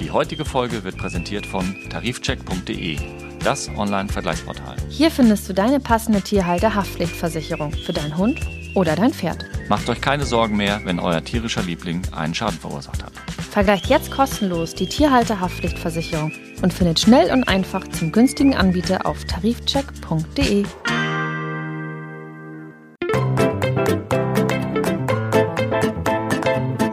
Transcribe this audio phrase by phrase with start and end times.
[0.00, 2.98] Die heutige Folge wird präsentiert von tarifcheck.de,
[3.44, 4.76] das Online-Vergleichsportal.
[4.88, 8.40] Hier findest du deine passende Tierhalter-Haftpflichtversicherung für deinen Hund
[8.74, 9.44] oder dein Pferd.
[9.68, 13.12] Macht euch keine Sorgen mehr, wenn euer tierischer Liebling einen Schaden verursacht hat.
[13.50, 20.64] Vergleicht jetzt kostenlos die Tierhalter-Haftpflichtversicherung und findet schnell und einfach zum günstigen Anbieter auf tarifcheck.de.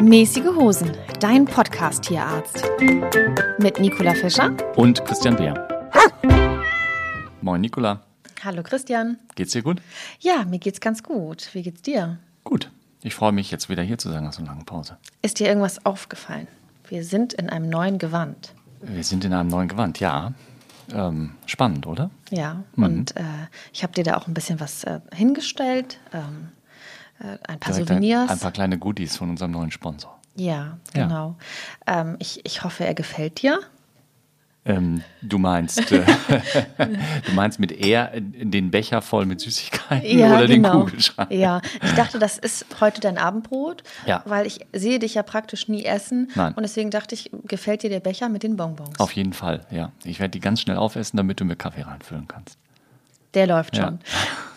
[0.02, 0.92] Mäßige Hosen,
[1.26, 2.64] dein Podcast-Tierarzt.
[3.57, 5.56] Mit Nicola Fischer Und Christian Beer.
[7.42, 8.01] Moin Nicola,
[8.43, 9.18] Hallo Christian.
[9.34, 9.82] geht's dir gut?
[10.20, 11.50] Ja, mir geht's ganz gut.
[11.54, 12.20] Wie geht's dir?
[12.43, 12.70] Gut.
[13.01, 14.98] Ich freue mich, jetzt wieder hier zu sein nach so einer langen Pause.
[15.24, 16.48] Ist dir irgendwas aufgefallen?
[16.89, 18.54] Wir sind in einem neuen Gewand.
[18.84, 20.32] Wir sind in einem neuen Gewand, ja.
[20.93, 22.12] Ähm, spannend, oder?
[22.29, 22.84] Ja, Mhm.
[22.84, 23.23] und äh,
[23.73, 25.98] ich habe dir da auch ein bisschen was äh, hingestellt.
[26.14, 26.50] Ähm,
[27.18, 28.29] äh, ein paar Direkt Souvenirs.
[28.29, 30.14] Ein, ein paar kleine Goodies von unserem neuen Sponsor.
[30.36, 31.04] Ja, Ja.
[31.07, 31.36] genau.
[31.88, 33.59] Ähm, ich, ich hoffe, er gefällt dir.
[34.67, 36.04] Ähm, du meinst, äh,
[37.28, 41.32] du meinst mit er den Becher voll mit Süßigkeiten oder den Kugelschreiber?
[41.32, 44.24] Ja, ich dachte, das ist heute dein Abendbrot, Ja.
[44.26, 46.32] weil ich sehe dich ja praktisch nie essen.
[46.34, 46.54] Nein.
[46.56, 49.00] Und deswegen dachte ich, gefällt dir der Becher mit den Bonbons?
[49.00, 49.92] Auf jeden Fall, ja.
[50.04, 52.58] Ich werde die ganz schnell aufessen, damit du mir Kaffee reinfüllen kannst.
[53.36, 53.83] Der läuft Ja.
[53.86, 54.00] schon.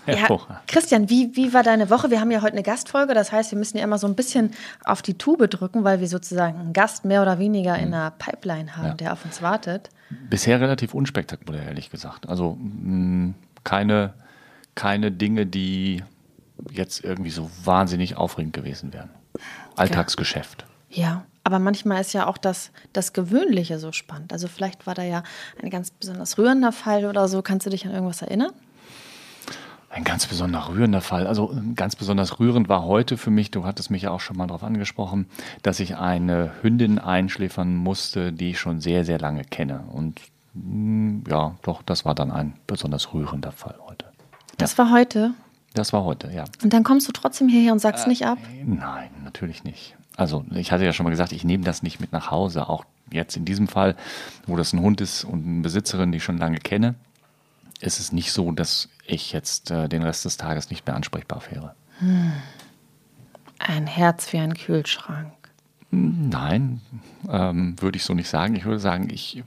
[0.06, 0.66] Hervorragend.
[0.68, 2.10] Christian, wie, wie war deine Woche?
[2.10, 4.52] Wir haben ja heute eine Gastfolge, das heißt, wir müssen ja immer so ein bisschen
[4.84, 8.74] auf die Tube drücken, weil wir sozusagen einen Gast mehr oder weniger in einer Pipeline
[8.74, 8.88] haben, Mhm.
[8.88, 8.94] Ja.
[8.94, 9.90] der auf uns wartet.
[10.30, 12.26] Bisher relativ unspektakulär, ehrlich gesagt.
[12.26, 13.34] Also mh,
[13.64, 14.14] keine,
[14.74, 16.02] keine Dinge, die
[16.72, 19.10] jetzt irgendwie so wahnsinnig aufregend gewesen wären.
[19.76, 20.64] Alltagsgeschäft.
[20.88, 24.32] Ja, aber manchmal ist ja auch das, das Gewöhnliche so spannend.
[24.32, 25.22] Also vielleicht war da ja
[25.62, 27.42] ein ganz besonders rührender Fall oder so.
[27.42, 28.52] Kannst du dich an irgendwas erinnern?
[29.90, 31.26] Ein ganz besonders rührender Fall.
[31.26, 34.36] Also ähm, ganz besonders rührend war heute für mich, du hattest mich ja auch schon
[34.36, 35.26] mal darauf angesprochen,
[35.62, 39.84] dass ich eine Hündin einschläfern musste, die ich schon sehr, sehr lange kenne.
[39.92, 40.20] Und
[40.54, 44.06] mh, ja, doch, das war dann ein besonders rührender Fall heute.
[44.58, 45.32] Das war heute.
[45.74, 46.44] Das war heute, ja.
[46.62, 48.38] Und dann kommst du trotzdem hierher und sagst nicht ab?
[48.64, 49.96] Nein, natürlich nicht.
[50.16, 52.68] Also ich hatte ja schon mal gesagt, ich nehme das nicht mit nach Hause.
[52.68, 53.94] Auch jetzt in diesem Fall,
[54.46, 56.96] wo das ein Hund ist und eine Besitzerin, die ich schon lange kenne,
[57.80, 61.42] ist es nicht so, dass ich jetzt äh, den Rest des Tages nicht mehr ansprechbar
[61.50, 61.74] wäre.
[63.58, 65.32] Ein Herz wie ein Kühlschrank.
[65.90, 66.82] Nein,
[67.30, 68.54] ähm, würde ich so nicht sagen.
[68.56, 69.42] Ich würde sagen, ich äh,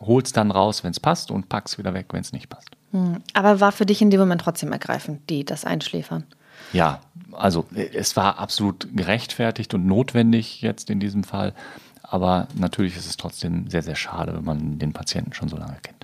[0.00, 2.68] hol's dann raus, wenn es passt und pack's wieder weg, wenn es nicht passt.
[2.92, 3.22] Hm.
[3.32, 6.24] Aber war für dich in dem Moment trotzdem ergreifend, die das Einschläfern?
[6.72, 7.00] Ja,
[7.32, 11.54] also äh, es war absolut gerechtfertigt und notwendig jetzt in diesem Fall.
[12.02, 15.78] Aber natürlich ist es trotzdem sehr, sehr schade, wenn man den Patienten schon so lange
[15.82, 15.95] kennt.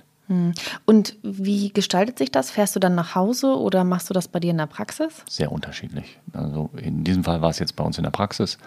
[0.85, 2.51] Und wie gestaltet sich das?
[2.51, 5.23] Fährst du dann nach Hause oder machst du das bei dir in der Praxis?
[5.29, 6.19] Sehr unterschiedlich.
[6.33, 8.57] Also in diesem Fall war es jetzt bei uns in der Praxis,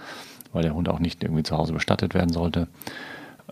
[0.53, 2.69] weil der Hund auch nicht irgendwie zu Hause bestattet werden sollte.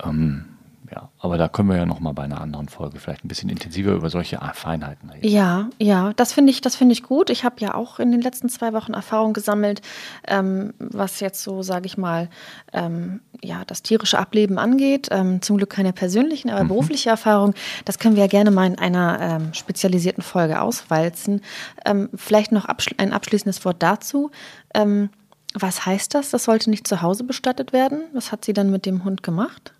[0.02, 0.46] Ähm,
[0.94, 3.48] ja, aber da können wir ja noch mal bei einer anderen Folge vielleicht ein bisschen
[3.48, 5.26] intensiver über solche Feinheiten reden.
[5.26, 7.30] Ja, ja, das finde ich, das finde ich gut.
[7.30, 9.82] Ich habe ja auch in den letzten zwei Wochen Erfahrung gesammelt,
[10.28, 12.28] ähm, was jetzt so, sage ich mal,
[12.72, 15.08] ähm, ja, das tierische Ableben angeht.
[15.10, 17.54] Ähm, zum Glück keine persönlichen, aber berufliche Erfahrung.
[17.84, 21.40] Das können wir ja gerne mal in einer ähm, spezialisierten Folge auswalzen.
[21.84, 24.30] Ähm, vielleicht noch abschl ein abschließendes Wort dazu.
[24.74, 25.10] Ähm,
[25.54, 26.30] was heißt das?
[26.30, 28.04] Das sollte nicht zu Hause bestattet werden?
[28.12, 29.73] Was hat sie dann mit dem Hund gemacht?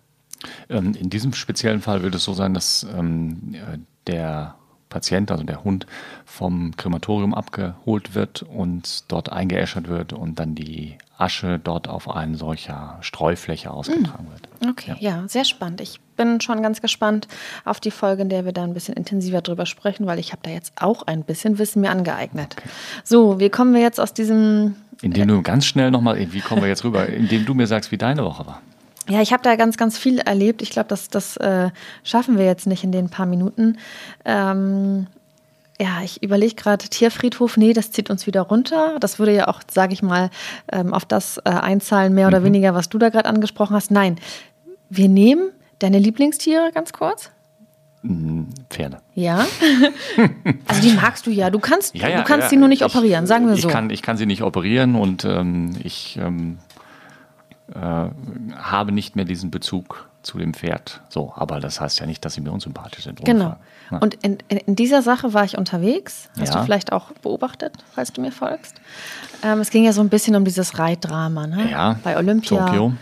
[0.69, 4.55] Ähm, in diesem speziellen Fall wird es so sein, dass ähm, äh, der
[4.89, 5.85] Patient, also der Hund,
[6.25, 12.37] vom Krematorium abgeholt wird und dort eingeäschert wird und dann die Asche dort auf eine
[12.37, 14.47] solcher Streufläche ausgetragen wird.
[14.69, 15.27] Okay, ja.
[15.27, 15.81] sehr spannend.
[15.81, 17.27] Ich bin schon ganz gespannt
[17.65, 20.41] auf die Folge, in der wir da ein bisschen intensiver drüber sprechen, weil ich habe
[20.43, 22.55] da jetzt auch ein bisschen Wissen mir angeeignet.
[23.03, 26.69] So, wie kommen wir jetzt aus diesem Indem du ganz schnell nochmal, wie kommen wir
[26.69, 28.61] jetzt rüber, indem du mir sagst, wie deine Woche war.
[29.09, 30.61] Ja, ich habe da ganz, ganz viel erlebt.
[30.61, 31.69] Ich glaube, das, das äh,
[32.03, 33.77] schaffen wir jetzt nicht in den paar Minuten.
[34.25, 35.07] Ähm,
[35.79, 38.97] ja, ich überlege gerade, Tierfriedhof, nee, das zieht uns wieder runter.
[38.99, 40.29] Das würde ja auch, sage ich mal,
[40.71, 43.91] ähm, auf das äh, einzahlen, mehr oder weniger, was du da gerade angesprochen hast.
[43.91, 44.15] Nein,
[44.89, 45.49] wir nehmen
[45.79, 47.29] deine Lieblingstiere ganz kurz.
[48.01, 48.99] Hm, Pferde.
[49.15, 49.45] Ja.
[50.67, 51.49] also die magst du ja.
[51.49, 53.67] Du kannst, Ja, ja, du kannst ja, sie nur nicht ich- operieren, sagen wir so.
[53.67, 56.59] Ich kann, ich kann sie nicht operieren und ähm, ich ähm,
[57.73, 57.79] äh,
[58.55, 61.01] habe nicht mehr diesen Bezug zu dem Pferd.
[61.09, 63.23] So, aber das heißt ja nicht, dass sie mir unsympathisch sind.
[63.23, 63.55] Genau.
[63.91, 63.97] Ja.
[63.99, 66.29] Und in, in, dieser Sache war ich unterwegs.
[66.39, 66.59] Hast Ja.
[66.59, 68.75] du vielleicht auch beobachtet, falls du mir folgst?
[69.43, 71.69] Ähm, es ging ja so ein bisschen um dieses Reitdrama, ne?
[71.69, 72.65] Ja, Bei Olympia.
[72.65, 72.93] Tokio.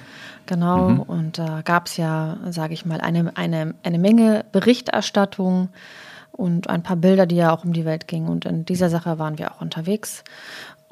[0.45, 1.03] Genau.
[1.07, 5.69] Und da gab es ja, sage ich mal, eine, eine, eine Menge Berichterstattung
[6.33, 8.27] und ein paar Bilder, die ja auch um die Welt gingen.
[8.27, 10.23] Und in dieser Sache waren wir auch unterwegs.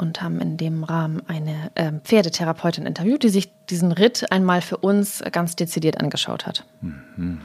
[0.02, 4.78] Und haben in dem Rahmen eine äh, Pferdetherapeutin interviewt, die sich diesen Ritt einmal für
[4.78, 6.66] uns ganz dezidiert angeschaut hat.
[6.82, 7.40] Mhm.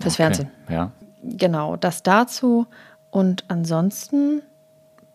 [0.00, 0.22] Fürs okay.
[0.22, 0.50] Fernsehen.
[0.68, 0.92] Ja.
[1.22, 2.66] Genau, das dazu.
[3.10, 4.42] Und ansonsten,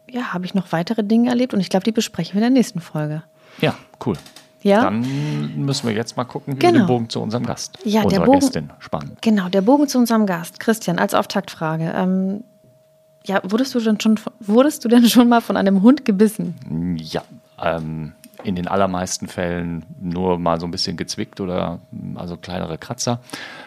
[0.10, 2.60] ja, habe ich noch weitere Dinge erlebt und ich glaube, die besprechen wir in der
[2.60, 3.24] nächsten Folge.
[3.60, 4.16] Ja, cool.
[4.62, 4.82] Ja?
[4.82, 6.74] Dann müssen wir jetzt mal gucken, wie genau.
[6.74, 9.18] wir den Bogen zu unserem Gast, ja, unserer der Bogen, Gästin spannen.
[9.22, 10.60] Genau, der Bogen zu unserem Gast.
[10.60, 11.94] Christian, als Auftaktfrage.
[11.96, 12.44] Ähm,
[13.26, 16.56] ja, wurdest du denn schon, wurdest du denn schon mal von einem Hund gebissen?
[17.00, 17.24] Ja,
[17.62, 18.14] ähm,
[18.44, 21.80] in den allermeisten Fällen nur mal so ein bisschen gezwickt oder
[22.16, 23.20] also kleinere Kratzer.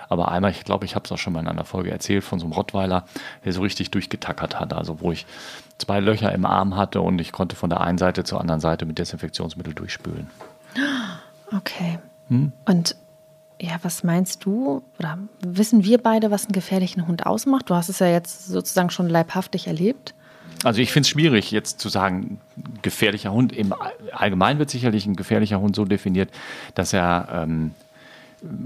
[0.09, 2.39] Aber einmal, ich glaube, ich habe es auch schon mal in einer Folge erzählt, von
[2.39, 3.05] so einem Rottweiler,
[3.45, 4.73] der so richtig durchgetackert hat.
[4.73, 5.27] Also wo ich
[5.79, 8.87] zwei Löcher im Arm hatte und ich konnte von der einen Seite zur anderen Seite
[8.87, 10.31] mit Desinfektionsmittel durchspülen.
[11.55, 11.99] Okay.
[12.29, 12.53] Hm?
[12.67, 12.95] Und
[13.61, 17.71] ja, was meinst du oder wissen wir beide, was einen gefährlichen Hund ausmacht?
[17.71, 20.15] Du hast es ja jetzt sozusagen schon leibhaftig erlebt.
[20.65, 22.41] Also ich finde es schwierig, jetzt zu sagen,
[22.83, 23.53] gefährlicher Hund.
[23.53, 23.75] Im
[24.13, 26.31] Allgemeinen wird sicherlich ein gefährlicher Hund so definiert,
[26.75, 27.73] dass er ähm,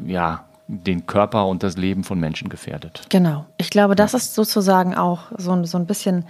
[0.06, 3.03] ja, den Körper und das Leben von Menschen gefährdet.
[3.09, 3.47] Genau.
[3.59, 6.25] Ich glaube, das ist sozusagen auch so, so ein bisschen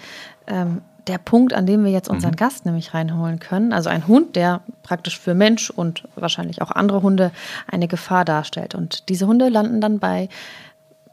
[0.47, 2.37] ähm, der Punkt, an dem wir jetzt unseren mhm.
[2.37, 3.73] Gast nämlich reinholen können.
[3.73, 7.33] Also ein Hund, der praktisch für Mensch und wahrscheinlich auch andere Hunde
[7.71, 8.75] eine Gefahr darstellt.
[8.75, 10.29] Und diese Hunde landen dann bei,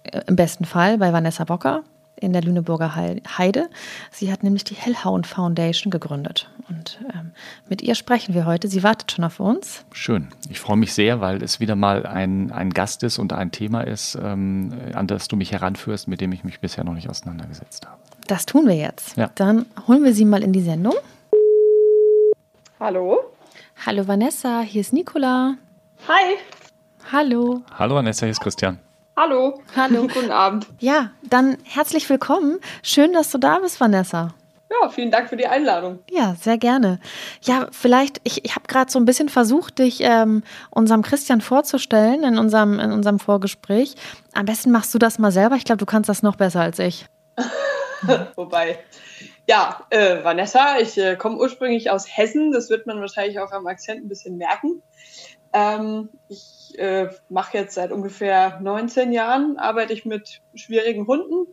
[0.03, 1.83] äh, im besten Fall bei Vanessa Bocker
[2.19, 3.69] in der Lüneburger Heide.
[4.11, 6.49] Sie hat nämlich die Hellhound Foundation gegründet.
[6.67, 7.31] Und ähm,
[7.67, 8.67] mit ihr sprechen wir heute.
[8.67, 9.85] Sie wartet schon auf uns.
[9.93, 10.27] Schön.
[10.49, 13.81] Ich freue mich sehr, weil es wieder mal ein, ein Gast ist und ein Thema
[13.81, 17.87] ist, ähm, an das du mich heranführst, mit dem ich mich bisher noch nicht auseinandergesetzt
[17.87, 17.98] habe.
[18.29, 19.17] Das tun wir jetzt.
[19.17, 19.31] Ja.
[19.33, 20.93] Dann holen wir sie mal in die Sendung.
[22.79, 23.17] Hallo.
[23.83, 25.55] Hallo Vanessa, hier ist Nicola.
[26.07, 26.35] Hi.
[27.11, 27.63] Hallo.
[27.79, 28.77] Hallo Vanessa, hier ist Christian.
[29.17, 29.59] Hallo.
[29.75, 30.03] Hallo.
[30.03, 30.67] Guten Abend.
[30.77, 32.59] Ja, dann herzlich willkommen.
[32.83, 34.35] Schön, dass du da bist, Vanessa.
[34.69, 35.97] Ja, vielen Dank für die Einladung.
[36.11, 36.99] Ja, sehr gerne.
[37.41, 42.23] Ja, vielleicht, ich, ich habe gerade so ein bisschen versucht, dich ähm, unserem Christian vorzustellen
[42.23, 43.95] in unserem, in unserem Vorgespräch.
[44.33, 45.55] Am besten machst du das mal selber.
[45.55, 47.07] Ich glaube, du kannst das noch besser als ich.
[48.35, 48.79] Wobei,
[49.47, 53.67] ja, äh, Vanessa, ich äh, komme ursprünglich aus Hessen, das wird man wahrscheinlich auch am
[53.67, 54.81] Akzent ein bisschen merken.
[55.53, 61.47] Ähm, ich äh, mache jetzt seit ungefähr 19 Jahren, arbeite ich mit schwierigen Hunden.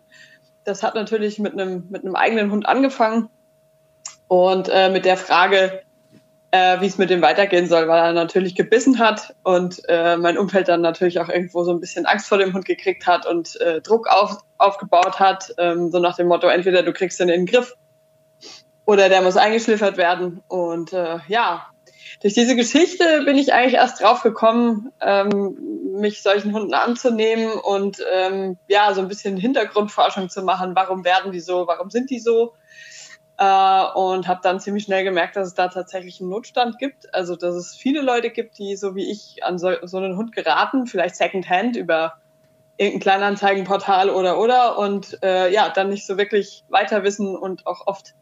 [0.65, 3.31] Das hat natürlich mit einem mit einem eigenen Hund angefangen
[4.29, 5.83] und äh, mit der Frage,
[6.57, 10.39] äh, wie es mit dem weitergehen soll, weil er natürlich gebissen hat und äh, mein
[10.39, 13.61] Umfeld dann natürlich auch irgendwo so ein bisschen Angst vor dem Hund gekriegt hat und
[13.61, 17.45] äh, Druck auf, aufgebaut hat, ähm, so nach dem Motto, entweder du kriegst ihn in
[17.45, 17.75] den Griff
[18.87, 20.43] oder der muss eingeschliffert werden.
[20.49, 21.67] Und äh, ja,
[22.23, 25.59] durch diese Geschichte bin ich eigentlich erst drauf gekommen, ähm,
[26.01, 30.75] mich solchen Hunden anzunehmen und ähm, ja, so ein bisschen Hintergrundforschung zu machen.
[30.75, 31.67] Warum werden die so?
[31.67, 32.55] Warum sind die so?
[33.39, 37.13] Äh, und habe dann ziemlich schnell gemerkt, dass es da tatsächlich einen Notstand gibt.
[37.15, 40.33] Also, dass es viele Leute gibt, die so wie ich an so, so einen Hund
[40.33, 42.15] geraten, vielleicht Secondhand über
[42.79, 47.87] irgendein Kleinanzeigenportal oder oder und äh, ja, dann nicht so wirklich weiter wissen und auch
[47.87, 48.15] oft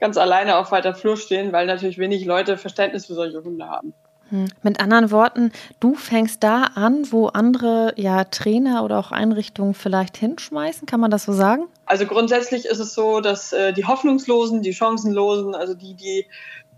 [0.00, 3.94] ganz alleine auf weiter Flur stehen, weil natürlich wenig Leute Verständnis für solche Hunde haben.
[4.32, 4.48] Hm.
[4.62, 10.16] Mit anderen Worten, du fängst da an, wo andere ja Trainer oder auch Einrichtungen vielleicht
[10.16, 11.64] hinschmeißen, kann man das so sagen?
[11.84, 16.26] Also grundsätzlich ist es so, dass äh, die Hoffnungslosen, die Chancenlosen, also die, die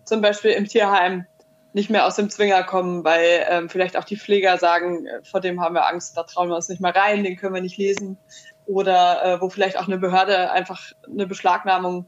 [0.02, 1.26] zum Beispiel im Tierheim
[1.74, 5.40] nicht mehr aus dem Zwinger kommen, weil ähm, vielleicht auch die Pfleger sagen, äh, vor
[5.40, 7.78] dem haben wir Angst, da trauen wir uns nicht mehr rein, den können wir nicht
[7.78, 8.18] lesen.
[8.66, 12.06] Oder äh, wo vielleicht auch eine Behörde einfach eine Beschlagnahmung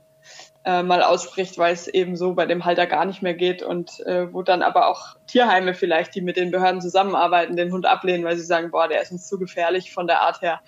[0.66, 4.00] äh, mal ausspricht, weil es eben so bei dem Halter gar nicht mehr geht und
[4.00, 8.24] äh, wo dann aber auch Tierheime vielleicht, die mit den Behörden zusammenarbeiten, den Hund ablehnen,
[8.24, 10.60] weil sie sagen, boah, der ist uns zu gefährlich von der Art her.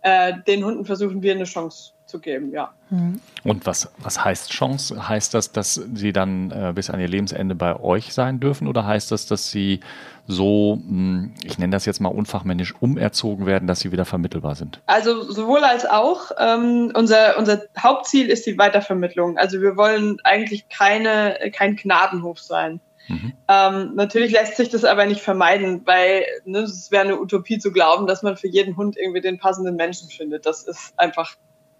[0.00, 2.72] Äh, den Hunden versuchen wir eine Chance zu geben, ja.
[2.90, 3.20] Mhm.
[3.44, 5.08] Und was, was heißt Chance?
[5.08, 8.86] Heißt das, dass sie dann äh, bis an ihr Lebensende bei euch sein dürfen oder
[8.86, 9.80] heißt das, dass sie
[10.26, 14.54] so, mh, hm, ich nenne das jetzt mal unfachmännisch, umerzogen werden, dass sie wieder vermittelbar
[14.54, 14.80] sind?
[14.86, 16.30] Also sowohl als auch.
[16.38, 19.38] Ähm, unser, unser Hauptziel ist die Weitervermittlung.
[19.38, 22.80] Also wir wollen eigentlich keine, kein Gnadenhof sein.
[23.08, 23.32] Mhm.
[23.48, 27.72] Ähm, natürlich lässt sich das aber nicht vermeiden, weil ne, es wäre eine Utopie zu
[27.72, 30.44] glauben, dass man für jeden Hund irgendwie den passenden Menschen findet.
[30.44, 31.36] Das ist einfach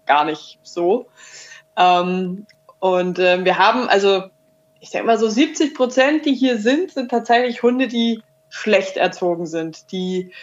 [0.09, 1.07] gar nicht so.
[1.77, 2.45] Ähm,
[2.79, 4.23] und äh, wir haben also,
[4.81, 9.45] ich denke mal so 70 Prozent, die hier sind, sind tatsächlich Hunde, die schlecht erzogen
[9.45, 10.33] sind, die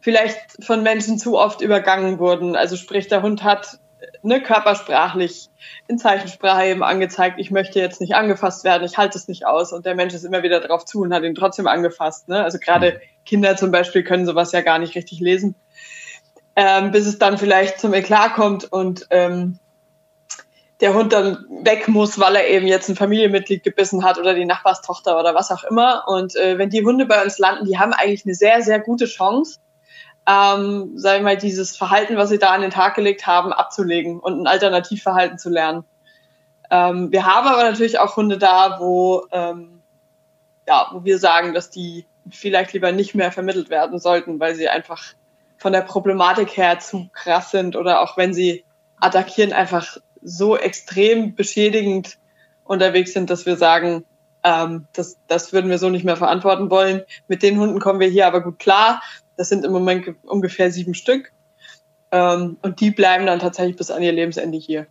[0.00, 2.54] vielleicht von Menschen zu oft übergangen wurden.
[2.54, 3.80] Also sprich, der Hund hat
[4.22, 5.48] ne, körpersprachlich
[5.88, 9.72] in Zeichensprache eben angezeigt, ich möchte jetzt nicht angefasst werden, ich halte es nicht aus.
[9.72, 12.28] Und der Mensch ist immer wieder drauf zu und hat ihn trotzdem angefasst.
[12.28, 12.44] Ne?
[12.44, 15.56] Also gerade Kinder zum Beispiel können sowas ja gar nicht richtig lesen
[16.56, 18.64] ähm, bis es dann vielleicht zum Eklat kommt.
[18.64, 19.58] Und ähm,
[20.80, 24.44] der Hund dann weg muss, weil er eben jetzt ein Familienmitglied gebissen hat oder die
[24.44, 26.04] Nachbarstochter oder was auch immer.
[26.06, 29.06] Und äh, wenn die Hunde bei uns landen, die haben eigentlich eine sehr, sehr gute
[29.06, 29.58] Chance,
[30.28, 34.40] ähm, wir mal, dieses Verhalten, was sie da an den Tag gelegt haben, abzulegen und
[34.40, 35.84] ein Alternativverhalten zu lernen.
[36.70, 39.82] Ähm, wir haben aber natürlich auch Hunde da, wo, ähm,
[40.66, 44.68] ja, wo wir sagen, dass die vielleicht lieber nicht mehr vermittelt werden sollten, weil sie
[44.68, 45.14] einfach
[45.56, 48.64] von der Problematik her zu krass sind oder auch wenn sie
[48.98, 52.18] attackieren, einfach so extrem beschädigend
[52.64, 54.04] unterwegs sind, dass wir sagen,
[54.42, 57.02] ähm, das, das würden wir so nicht mehr verantworten wollen.
[57.28, 59.02] Mit den Hunden kommen wir hier aber gut klar.
[59.36, 61.32] Das sind im Moment ungefähr sieben Stück.
[62.12, 64.86] Ähm, und die bleiben dann tatsächlich bis an ihr Lebensende hier.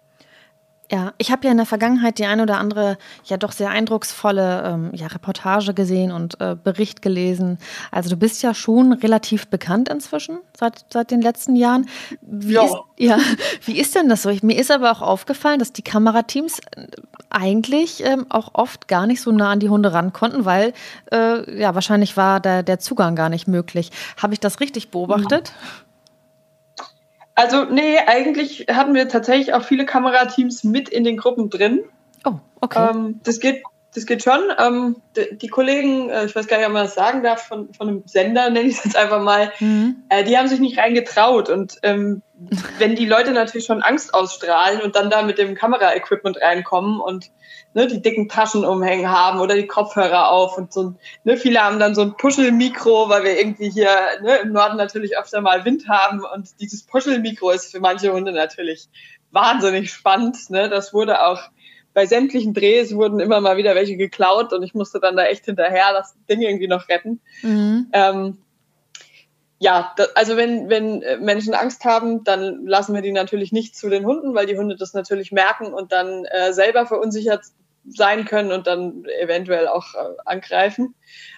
[0.92, 4.64] Ja, ich habe ja in der Vergangenheit die eine oder andere ja doch sehr eindrucksvolle
[4.66, 7.58] ähm, ja, Reportage gesehen und äh, Bericht gelesen.
[7.92, 11.90] Also du bist ja schon relativ bekannt inzwischen seit, seit den letzten Jahren.
[12.22, 12.66] Wie ja.
[12.66, 13.18] Ist, ja.
[13.66, 14.30] Wie ist denn das so?
[14.30, 16.86] Ich, mir ist aber auch aufgefallen, dass die Kamerateams äh,
[17.32, 20.74] eigentlich ähm, auch oft gar nicht so nah an die Hunde ran konnten, weil
[21.12, 23.92] äh, ja wahrscheinlich war der, der Zugang gar nicht möglich.
[24.22, 25.50] Habe ich das richtig beobachtet?
[25.50, 25.86] Ja.
[27.36, 31.84] Also, nee, eigentlich hatten wir tatsächlich auch viele Kamerateams mit in den Gruppen drin.
[32.24, 32.90] Oh, okay.
[32.92, 33.62] Ähm, das geht
[33.96, 34.42] das geht schon.
[34.60, 37.74] Ähm, die, die, Kollegen, äh, ich weiß gar nicht, ob man das sagen darf, von,
[37.74, 40.04] von einem Sender, nenne ich es jetzt einfach mal, mhm.
[40.10, 41.50] äh, die haben sich nicht reingetraut.
[41.50, 42.22] Und ähm,
[42.78, 47.32] wenn die Leute natürlich schon Angst ausstrahlen und dann da mit dem Kameraequipment reinkommen und
[47.74, 51.80] ne, die dicken Taschen umhängen haben oder die Kopfhörer auf und so, ne, viele haben
[51.80, 53.90] dann so ein Puschelmikro, weil wir irgendwie hier
[54.22, 58.34] ne, im Norden natürlich öfter mal Wind haben und dieses Puschelmikro ist für manche Hunde
[58.34, 58.90] natürlich
[59.32, 60.50] wahnsinnig spannend.
[60.50, 60.70] Ne?
[60.70, 61.42] Das wurde auch
[61.96, 65.46] bei sämtlichen Drehs wurden immer mal wieder welche geklaut und ich musste dann da echt
[65.46, 67.22] hinterher das Ding irgendwie noch retten.
[67.42, 67.88] Mhm.
[67.94, 68.38] Ähm,
[69.60, 73.90] ja, das, also wenn, wenn Menschen Angst haben, dann lassen wir die natürlich nicht zu
[73.90, 77.46] den Hunden, weil die Hunde das natürlich merken und dann äh, selber verunsichert
[77.88, 80.96] sein können und dann eventuell auch äh, angreifen.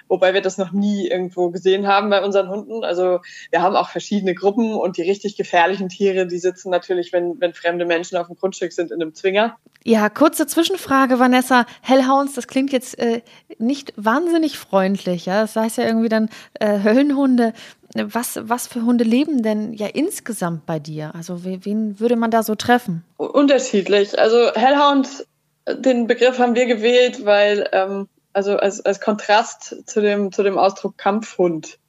[0.08, 2.84] Wobei wir das noch nie irgendwo gesehen haben bei unseren Hunden.
[2.84, 3.20] Also
[3.52, 7.54] wir haben auch verschiedene Gruppen und die richtig gefährlichen Tiere, die sitzen natürlich, wenn, wenn
[7.54, 9.58] fremde Menschen auf dem Grundstück sind, in einem Zwinger.
[9.84, 11.66] Ja, kurze Zwischenfrage, Vanessa.
[11.82, 13.22] Hellhounds, das klingt jetzt äh,
[13.58, 15.26] nicht wahnsinnig freundlich.
[15.26, 15.42] Ja?
[15.42, 17.54] Das heißt ja irgendwie dann äh, Höllenhunde.
[17.94, 21.14] Was, was für Hunde leben denn ja insgesamt bei dir?
[21.16, 23.04] Also wen würde man da so treffen?
[23.18, 24.20] Unterschiedlich.
[24.20, 25.26] Also Hellhound
[25.74, 30.58] den Begriff haben wir gewählt, weil, ähm, also als, als Kontrast zu dem, zu dem
[30.58, 31.80] Ausdruck Kampfhund.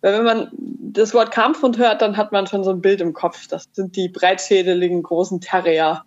[0.00, 3.12] Weil wenn man das Wort Kampfhund hört, dann hat man schon so ein Bild im
[3.12, 3.46] Kopf.
[3.48, 6.02] Das sind die breitschädeligen großen Terrier,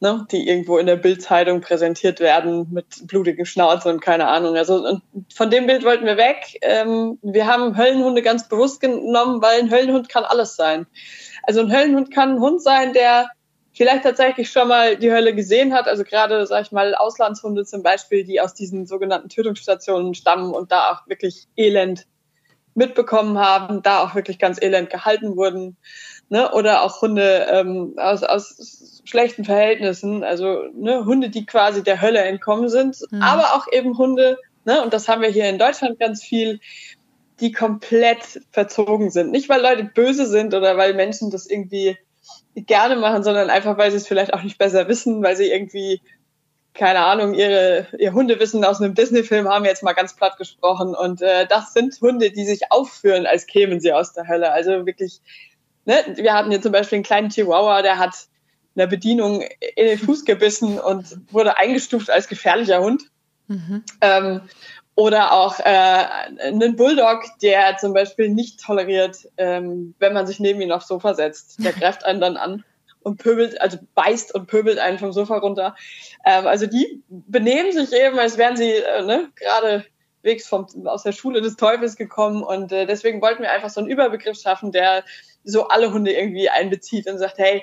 [0.00, 4.56] ne, die irgendwo in der Bildzeitung präsentiert werden mit blutigen Schnauzen und keine Ahnung.
[4.56, 5.00] Also
[5.34, 6.58] von dem Bild wollten wir weg.
[6.62, 10.86] Ähm, wir haben Höllenhunde ganz bewusst genommen, weil ein Höllenhund kann alles sein.
[11.42, 13.28] Also ein Höllenhund kann ein Hund sein, der
[13.74, 15.88] vielleicht tatsächlich schon mal die Hölle gesehen hat.
[15.88, 20.72] Also gerade, sag ich mal, Auslandshunde zum Beispiel, die aus diesen sogenannten Tötungsstationen stammen und
[20.72, 22.06] da auch wirklich elend
[22.74, 25.76] mitbekommen haben, da auch wirklich ganz elend gehalten wurden.
[26.28, 26.50] Ne?
[26.52, 32.20] Oder auch Hunde ähm, aus, aus schlechten Verhältnissen, also ne, Hunde, die quasi der Hölle
[32.20, 33.22] entkommen sind, mhm.
[33.22, 36.58] aber auch eben Hunde, ne, und das haben wir hier in Deutschland ganz viel,
[37.40, 39.30] die komplett verzogen sind.
[39.30, 41.98] Nicht, weil Leute böse sind oder weil Menschen das irgendwie
[42.54, 46.00] gerne machen, sondern einfach, weil sie es vielleicht auch nicht besser wissen, weil sie irgendwie,
[46.72, 50.94] keine Ahnung, ihre, ihr Hundewissen aus einem Disney-Film haben jetzt mal ganz platt gesprochen.
[50.94, 54.52] Und äh, das sind Hunde, die sich aufführen, als kämen sie aus der Hölle.
[54.52, 55.20] Also wirklich,
[55.84, 55.94] ne?
[56.16, 58.14] wir hatten hier zum Beispiel einen kleinen Chihuahua, der hat
[58.76, 59.42] einer Bedienung
[59.76, 63.02] in den Fuß gebissen und wurde eingestuft als gefährlicher Hund.
[63.46, 63.84] Mhm.
[64.00, 64.40] Ähm,
[64.96, 70.60] oder auch äh, einen Bulldog, der zum Beispiel nicht toleriert, ähm, wenn man sich neben
[70.60, 71.64] ihn aufs Sofa setzt.
[71.64, 72.64] Der greift einen dann an
[73.02, 75.74] und pöbelt, also beißt und pöbelt einen vom Sofa runter.
[76.24, 79.84] Ähm, also die benehmen sich eben, als wären sie äh, ne, gerade
[80.22, 82.42] wegs vom, aus der Schule des Teufels gekommen.
[82.42, 85.04] Und äh, deswegen wollten wir einfach so einen Überbegriff schaffen, der
[85.44, 87.62] so alle Hunde irgendwie einbezieht und sagt, hey,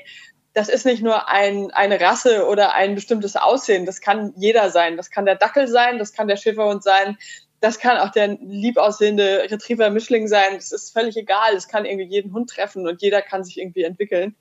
[0.54, 3.86] das ist nicht nur ein, eine Rasse oder ein bestimmtes Aussehen.
[3.86, 4.98] Das kann jeder sein.
[4.98, 7.18] Das kann der Dackel sein, das kann der Schäferhund sein,
[7.62, 10.56] das kann auch der lieb aussehende Retriever-Mischling sein.
[10.56, 11.54] Das ist völlig egal.
[11.56, 14.36] Es kann irgendwie jeden Hund treffen und jeder kann sich irgendwie entwickeln.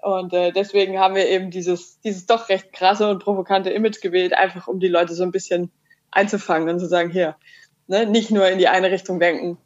[0.00, 4.34] Und äh, deswegen haben wir eben dieses, dieses doch recht krasse und provokante Image gewählt,
[4.34, 5.72] einfach um die Leute so ein bisschen
[6.12, 7.36] einzufangen und zu sagen, hier,
[7.88, 9.58] ne, nicht nur in die eine Richtung denken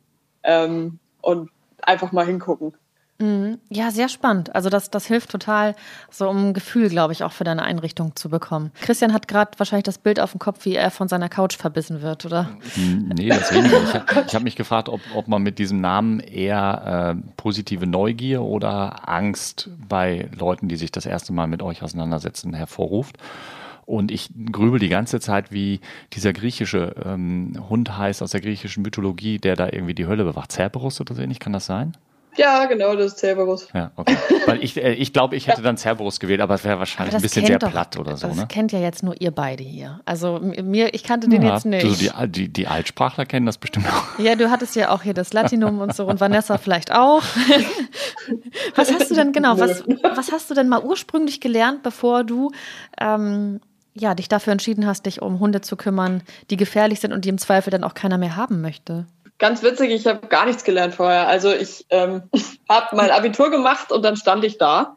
[0.44, 1.50] ähm, und
[1.82, 2.75] einfach mal hingucken.
[3.21, 3.59] Mhm.
[3.69, 4.55] Ja, sehr spannend.
[4.55, 5.75] Also das, das hilft total,
[6.09, 8.71] so um ein Gefühl, glaube ich, auch für deine Einrichtung zu bekommen.
[8.81, 12.01] Christian hat gerade wahrscheinlich das Bild auf dem Kopf, wie er von seiner Couch verbissen
[12.01, 12.49] wird, oder?
[12.77, 13.83] Nee, das weniger.
[13.83, 18.43] Ich, ich habe mich gefragt, ob, ob man mit diesem Namen eher äh, positive Neugier
[18.43, 23.19] oder Angst bei Leuten, die sich das erste Mal mit euch auseinandersetzen, hervorruft.
[23.85, 25.81] Und ich grübel die ganze Zeit, wie
[26.13, 30.53] dieser griechische ähm, Hund heißt aus der griechischen Mythologie, der da irgendwie die Hölle bewacht.
[30.53, 31.97] Cerberus oder so ähnlich, kann das sein?
[32.38, 33.66] Ja, genau, das ist Cerberus.
[33.75, 34.16] Ja, okay.
[34.47, 37.21] Weil ich, äh, ich glaube, ich hätte dann Cerberus gewählt, aber es wäre wahrscheinlich ein
[37.21, 38.28] bisschen sehr doch, platt oder so.
[38.28, 38.47] Das ne?
[38.49, 40.00] kennt ja jetzt nur ihr beide hier.
[40.04, 41.85] Also mir, ich kannte den ja, jetzt nicht.
[41.85, 44.18] Also die, die, die Altsprachler kennen das bestimmt auch.
[44.18, 47.23] Ja, du hattest ja auch hier das Latinum und so und Vanessa vielleicht auch.
[48.75, 52.52] was hast du denn genau, was, was hast du denn mal ursprünglich gelernt, bevor du
[53.00, 53.61] ähm,
[53.95, 57.28] ja, dich dafür entschieden hast, dich um Hunde zu kümmern, die gefährlich sind und die
[57.28, 59.07] im Zweifel dann auch keiner mehr haben möchte?
[59.38, 61.28] Ganz witzig, ich habe gar nichts gelernt vorher.
[61.28, 62.23] Also ich ähm,
[62.68, 64.97] habe mein Abitur gemacht und dann stand ich da.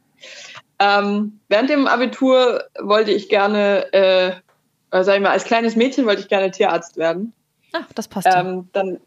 [0.79, 4.33] Ähm, während dem Abitur wollte ich gerne, äh,
[4.91, 7.33] sag ich mal, als kleines Mädchen wollte ich gerne Tierarzt werden.
[7.73, 8.27] Ach, das passt.
[8.31, 8.99] Ähm, dann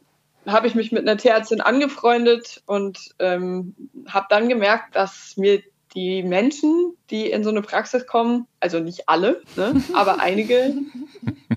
[0.47, 3.75] habe ich mich mit einer Tierärztin angefreundet und ähm,
[4.09, 5.63] habe dann gemerkt, dass mir
[5.95, 10.75] die Menschen, die in so eine Praxis kommen, also nicht alle, ne, aber einige,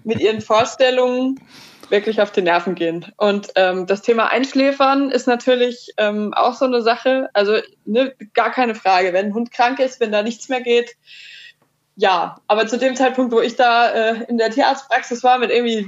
[0.03, 1.39] mit ihren Vorstellungen
[1.89, 3.05] wirklich auf die Nerven gehen.
[3.17, 7.29] Und ähm, das Thema Einschläfern ist natürlich ähm, auch so eine Sache.
[7.33, 9.13] Also ne, gar keine Frage.
[9.13, 10.95] Wenn ein Hund krank ist, wenn da nichts mehr geht,
[11.97, 12.39] ja.
[12.47, 15.87] Aber zu dem Zeitpunkt, wo ich da äh, in der Tierarztpraxis war, mit irgendwie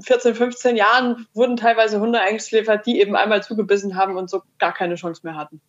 [0.00, 4.74] 14, 15 Jahren, wurden teilweise Hunde eingeschläfert, die eben einmal zugebissen haben und so gar
[4.74, 5.62] keine Chance mehr hatten.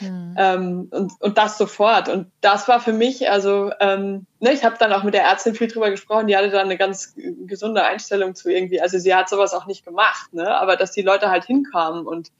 [0.00, 0.34] Mhm.
[0.38, 2.08] Ähm, und, und das sofort.
[2.08, 5.54] Und das war für mich, also ähm, ne, ich habe dann auch mit der Ärztin
[5.54, 7.14] viel drüber gesprochen, die hatte da eine ganz
[7.46, 8.80] gesunde Einstellung zu irgendwie.
[8.80, 10.48] Also sie hat sowas auch nicht gemacht, ne?
[10.48, 12.30] aber dass die Leute halt hinkamen und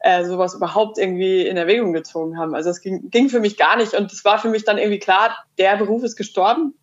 [0.00, 2.54] äh, sowas überhaupt irgendwie in Erwägung gezogen haben.
[2.54, 3.94] Also es ging, ging für mich gar nicht.
[3.94, 6.74] Und es war für mich dann irgendwie klar, der Beruf ist gestorben.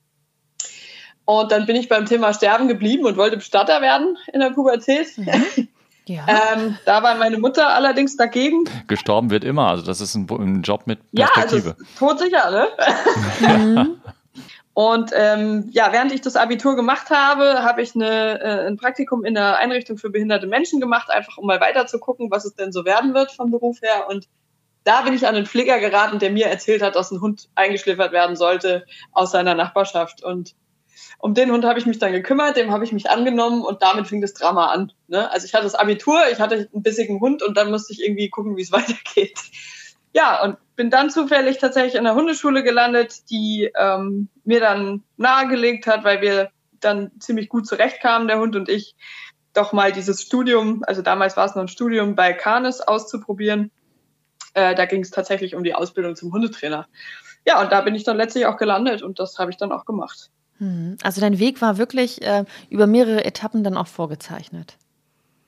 [1.25, 5.17] Und dann bin ich beim Thema Sterben geblieben und wollte Bestatter werden in der Pubertät.
[5.17, 5.67] Mhm.
[6.05, 6.25] Ja.
[6.27, 8.65] Ähm, da war meine Mutter allerdings dagegen.
[8.87, 11.69] Gestorben wird immer, also das ist ein, ein Job mit Perspektive.
[11.69, 12.67] Ja, also todsicher, ne?
[13.41, 13.87] ja.
[14.73, 19.25] Und ähm, ja, während ich das Abitur gemacht habe, habe ich eine, äh, ein Praktikum
[19.25, 22.55] in der Einrichtung für behinderte Menschen gemacht, einfach um mal weiter zu gucken, was es
[22.55, 24.07] denn so werden wird vom Beruf her.
[24.07, 24.29] Und
[24.85, 28.13] da bin ich an einen Pfleger geraten, der mir erzählt hat, dass ein Hund eingeschliffert
[28.13, 30.23] werden sollte aus seiner Nachbarschaft.
[30.23, 30.55] Und
[31.19, 34.07] um den Hund habe ich mich dann gekümmert, dem habe ich mich angenommen und damit
[34.07, 34.91] fing das Drama an.
[35.07, 35.29] Ne?
[35.31, 38.29] Also ich hatte das Abitur, ich hatte einen bissigen Hund und dann musste ich irgendwie
[38.29, 39.39] gucken, wie es weitergeht.
[40.13, 45.87] Ja, und bin dann zufällig tatsächlich in der Hundeschule gelandet, die ähm, mir dann nahegelegt
[45.87, 48.95] hat, weil wir dann ziemlich gut zurechtkamen, der Hund und ich,
[49.53, 53.71] doch mal dieses Studium, also damals war es noch ein Studium bei Canis auszuprobieren.
[54.53, 56.87] Äh, da ging es tatsächlich um die Ausbildung zum Hundetrainer.
[57.45, 59.85] Ja, und da bin ich dann letztlich auch gelandet und das habe ich dann auch
[59.85, 60.29] gemacht.
[60.61, 60.97] Hm.
[61.01, 64.77] Also dein Weg war wirklich äh, über mehrere Etappen dann auch vorgezeichnet.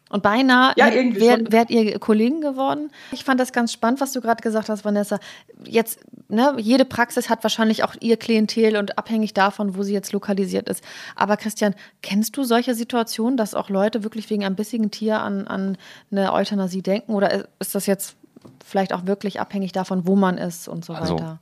[0.09, 2.91] Und beinahe ja, wärt, wärt ihr Kollegen geworden.
[3.11, 5.19] Ich fand das ganz spannend, was du gerade gesagt hast, Vanessa.
[5.65, 5.99] Jetzt,
[6.29, 10.69] ne, jede Praxis hat wahrscheinlich auch ihr Klientel und abhängig davon, wo sie jetzt lokalisiert
[10.69, 10.83] ist.
[11.15, 15.47] Aber Christian, kennst du solche Situationen, dass auch Leute wirklich wegen einem bissigen Tier an,
[15.47, 15.77] an
[16.11, 17.13] eine Euthanasie denken?
[17.13, 18.15] Oder ist das jetzt
[18.63, 21.39] vielleicht auch wirklich abhängig davon, wo man ist und so also, weiter?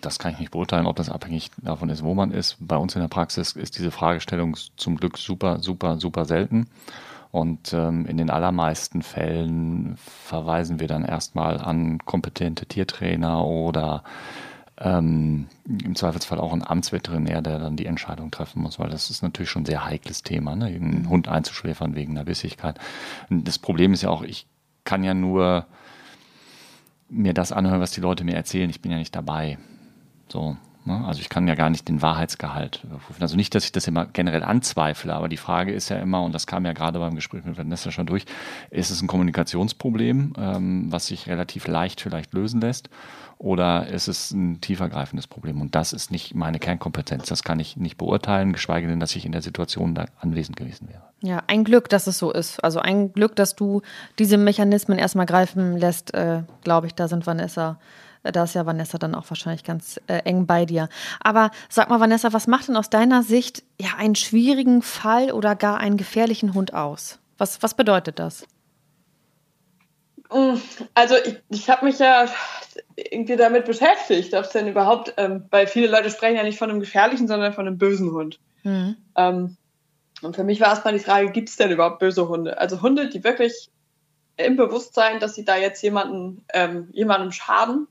[0.00, 2.56] Das kann ich nicht beurteilen, ob das abhängig davon ist, wo man ist.
[2.60, 6.68] Bei uns in der Praxis ist diese Fragestellung zum Glück super, super, super selten.
[7.30, 14.02] Und ähm, in den allermeisten Fällen verweisen wir dann erstmal an kompetente Tiertrainer oder
[14.80, 19.22] ähm, im Zweifelsfall auch ein Amtsveterinär, der dann die Entscheidung treffen muss, weil das ist
[19.22, 20.66] natürlich schon ein sehr heikles Thema, ne?
[20.66, 21.08] einen mhm.
[21.08, 22.78] Hund einzuschläfern wegen einer Bissigkeit.
[23.28, 24.46] Das Problem ist ja auch, ich
[24.84, 25.66] kann ja nur
[27.08, 28.70] mir das anhören, was die Leute mir erzählen.
[28.70, 29.58] Ich bin ja nicht dabei.
[30.28, 30.56] So.
[30.88, 31.04] Ne?
[31.06, 33.22] Also ich kann ja gar nicht den Wahrheitsgehalt überprüfen.
[33.22, 36.34] Also nicht, dass ich das immer generell anzweifle, aber die Frage ist ja immer, und
[36.34, 38.24] das kam ja gerade beim Gespräch mit Vanessa schon durch,
[38.70, 42.88] ist es ein Kommunikationsproblem, ähm, was sich relativ leicht vielleicht lösen lässt,
[43.36, 45.60] oder ist es ein tiefergreifendes Problem?
[45.60, 47.26] Und das ist nicht meine Kernkompetenz.
[47.26, 50.88] Das kann ich nicht beurteilen, geschweige denn, dass ich in der Situation da anwesend gewesen
[50.88, 51.02] wäre.
[51.20, 52.64] Ja, ein Glück, dass es so ist.
[52.64, 53.82] Also ein Glück, dass du
[54.18, 57.78] diese Mechanismen erstmal greifen lässt, äh, glaube ich, da sind Vanessa
[58.32, 60.88] da ist ja Vanessa dann auch wahrscheinlich ganz äh, eng bei dir.
[61.20, 65.54] Aber sag mal, Vanessa, was macht denn aus deiner Sicht ja einen schwierigen Fall oder
[65.56, 67.18] gar einen gefährlichen Hund aus?
[67.38, 68.46] Was, was bedeutet das?
[70.30, 70.56] Mm,
[70.94, 72.26] also ich, ich habe mich ja
[72.96, 76.70] irgendwie damit beschäftigt, ob es denn überhaupt, ähm, weil viele Leute sprechen ja nicht von
[76.70, 78.40] einem gefährlichen, sondern von einem bösen Hund.
[78.64, 78.96] Mhm.
[79.16, 79.56] Ähm,
[80.22, 82.58] und für mich war erstmal die Frage, gibt es denn überhaupt böse Hunde?
[82.58, 83.70] Also Hunde, die wirklich
[84.36, 87.86] im Bewusstsein, dass sie da jetzt jemanden, ähm, jemandem schaden,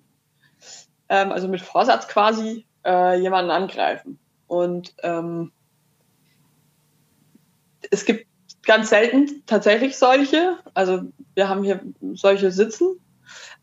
[1.10, 4.20] ähm, also mit Vorsatz quasi äh, jemanden angreifen.
[4.48, 5.52] Und ähm,
[7.92, 8.28] es gibt
[8.64, 10.58] ganz selten tatsächlich solche.
[10.74, 11.02] Also
[11.36, 11.82] wir haben hier
[12.14, 13.00] solche sitzen.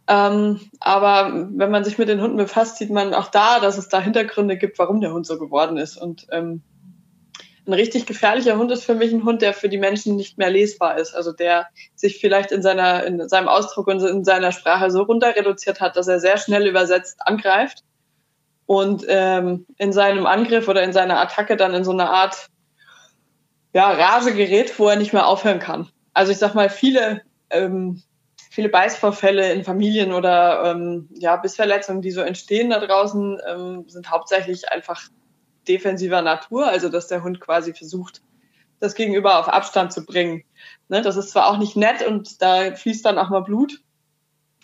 [0.06, 3.88] Ähm, aber wenn man sich mit den Hunden befasst, sieht man auch da, dass es
[3.88, 5.96] da Hintergründe gibt, warum der Hund so geworden ist.
[5.96, 6.62] Und ähm,
[7.66, 10.50] ein richtig gefährlicher Hund ist für mich ein Hund, der für die Menschen nicht mehr
[10.50, 11.14] lesbar ist.
[11.14, 15.34] Also der sich vielleicht in seiner, in seinem Ausdruck und in seiner Sprache so runter
[15.34, 17.82] reduziert hat, dass er sehr schnell übersetzt angreift
[18.66, 22.48] und ähm, in seinem Angriff oder in seiner Attacke dann in so eine Art
[23.72, 25.88] ja, Rage gerät, wo er nicht mehr aufhören kann.
[26.12, 28.02] Also ich sag mal, viele, ähm,
[28.50, 34.10] viele Beißvorfälle in Familien oder ähm, ja, Bissverletzungen, die so entstehen da draußen, ähm, sind
[34.10, 35.08] hauptsächlich einfach
[35.68, 38.22] defensiver Natur, also dass der Hund quasi versucht,
[38.80, 40.44] das Gegenüber auf Abstand zu bringen.
[40.88, 43.80] Ne, das ist zwar auch nicht nett und da fließt dann auch mal Blut,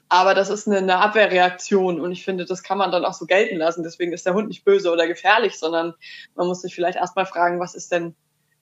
[0.08, 3.26] aber das ist eine, eine, Abwehrreaktion und ich finde, das kann man dann auch so
[3.26, 3.84] gelten lassen.
[3.84, 5.94] Deswegen ist der Hund nicht böse oder gefährlich, sondern
[6.34, 8.16] man muss sich vielleicht erstmal fragen, was ist denn,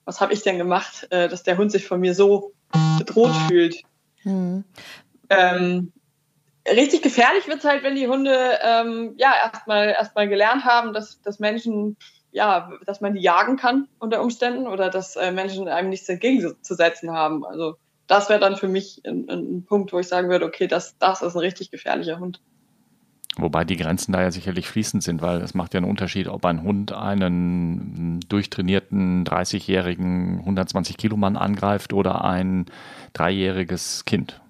[0.05, 2.53] was habe ich denn gemacht, äh, dass der Hund sich von mir so
[2.99, 3.81] bedroht fühlt.
[4.23, 4.63] Mhm.
[5.29, 5.91] Ähm,
[6.67, 11.19] richtig gefährlich wird es halt, wenn die Hunde ähm, ja erstmal erstmal gelernt haben, dass,
[11.21, 11.97] dass Menschen
[12.31, 17.11] ja, dass man die jagen kann unter Umständen oder dass äh, Menschen einem nichts entgegenzusetzen
[17.11, 17.45] haben.
[17.45, 17.75] Also
[18.07, 21.21] das wäre dann für mich ein, ein, Punkt, wo ich sagen würde, okay, das, das
[21.21, 22.41] ist ein richtig gefährlicher Hund.
[23.37, 26.43] Wobei die Grenzen da ja sicherlich fließend sind, weil es macht ja einen Unterschied, ob
[26.45, 32.65] ein Hund einen durchtrainierten 30-jährigen 120 Kilo Mann angreift oder ein
[33.13, 34.41] dreijähriges Kind.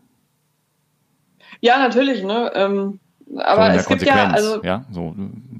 [1.61, 2.23] Ja, natürlich.
[2.23, 2.51] Ne?
[2.55, 2.99] Ähm,
[3.37, 5.13] aber es gibt ja, also, ja, so,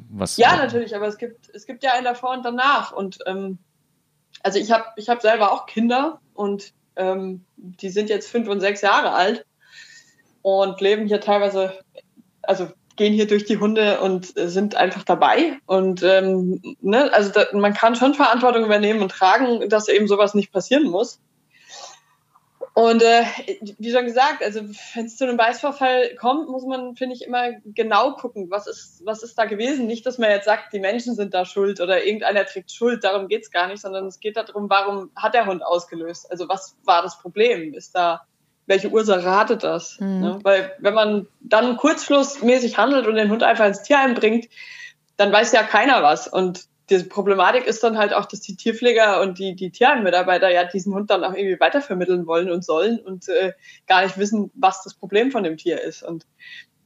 [0.10, 2.92] was, ja, natürlich, aber es gibt, es gibt ja ein davor und danach.
[2.92, 3.58] Und ähm,
[4.44, 8.60] also ich habe ich hab selber auch Kinder und ähm, die sind jetzt fünf und
[8.60, 9.46] sechs Jahre alt
[10.42, 11.74] und leben hier teilweise,
[12.42, 15.58] also gehen hier durch die Hunde und sind einfach dabei.
[15.66, 20.34] Und ähm, ne, also da, man kann schon Verantwortung übernehmen und tragen, dass eben sowas
[20.34, 21.20] nicht passieren muss.
[22.80, 23.24] Und äh,
[23.78, 24.62] wie schon gesagt, also
[24.94, 29.02] wenn es zu einem Beißvorfall kommt, muss man, finde ich, immer genau gucken, was ist,
[29.04, 29.86] was ist da gewesen.
[29.86, 33.28] Nicht, dass man jetzt sagt, die Menschen sind da schuld oder irgendeiner trägt Schuld, darum
[33.28, 36.32] geht es gar nicht, sondern es geht darum, warum hat der Hund ausgelöst?
[36.32, 37.74] Also was war das Problem?
[37.74, 38.22] Ist da,
[38.66, 40.00] welche Ursache hatte das?
[40.00, 40.22] Mhm.
[40.22, 40.40] Ne?
[40.44, 44.48] Weil wenn man dann kurzschlussmäßig handelt und den Hund einfach ins Tierheim bringt,
[45.18, 46.30] dann weiß ja keiner was.
[46.30, 50.66] Und die Problematik ist dann halt auch, dass die Tierpfleger und die, die Tierheimmitarbeiter ja
[50.66, 53.54] diesen Hund dann auch irgendwie weitervermitteln wollen und sollen und äh,
[53.88, 56.04] gar nicht wissen, was das Problem von dem Tier ist.
[56.04, 56.26] Und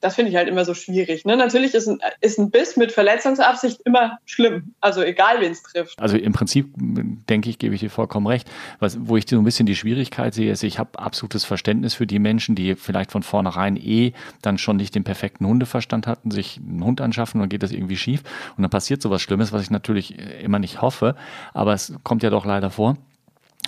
[0.03, 1.23] das finde ich halt immer so schwierig.
[1.23, 1.37] Ne?
[1.37, 4.73] Natürlich ist ein, ist ein Biss mit Verletzungsabsicht immer schlimm.
[4.81, 5.97] Also egal, wen es trifft.
[5.97, 8.51] Also im Prinzip, denke ich, gebe ich dir vollkommen recht.
[8.79, 12.05] Was, wo ich so ein bisschen die Schwierigkeit sehe, ist, ich habe absolutes Verständnis für
[12.05, 14.11] die Menschen, die vielleicht von vornherein eh
[14.41, 17.97] dann schon nicht den perfekten Hundeverstand hatten, sich einen Hund anschaffen und geht das irgendwie
[17.97, 18.23] schief.
[18.57, 21.15] Und dann passiert sowas Schlimmes, was ich natürlich immer nicht hoffe.
[21.53, 22.97] Aber es kommt ja doch leider vor.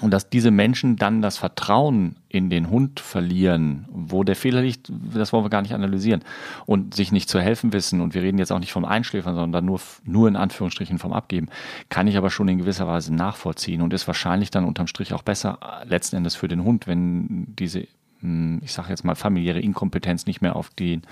[0.01, 4.91] Und dass diese Menschen dann das Vertrauen in den Hund verlieren, wo der Fehler liegt,
[5.13, 6.21] das wollen wir gar nicht analysieren.
[6.65, 9.63] Und sich nicht zu helfen wissen, und wir reden jetzt auch nicht vom Einschläfern, sondern
[9.63, 11.47] nur, nur in Anführungsstrichen vom Abgeben,
[11.87, 15.23] kann ich aber schon in gewisser Weise nachvollziehen und ist wahrscheinlich dann unterm Strich auch
[15.23, 17.87] besser äh, letzten Endes für den Hund, wenn diese
[18.19, 21.03] hm, ich sage jetzt mal, familiäre Inkompetenz nicht mehr auf den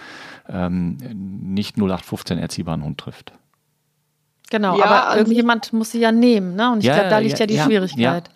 [0.50, 0.98] ähm,
[1.54, 3.32] nicht 0815 erziehbaren Hund trifft.
[4.50, 6.72] Genau, ja, aber irgendjemand muss sie ja nehmen, ne?
[6.72, 8.30] Und ich ja, glaube, da liegt ja, ja die Schwierigkeit.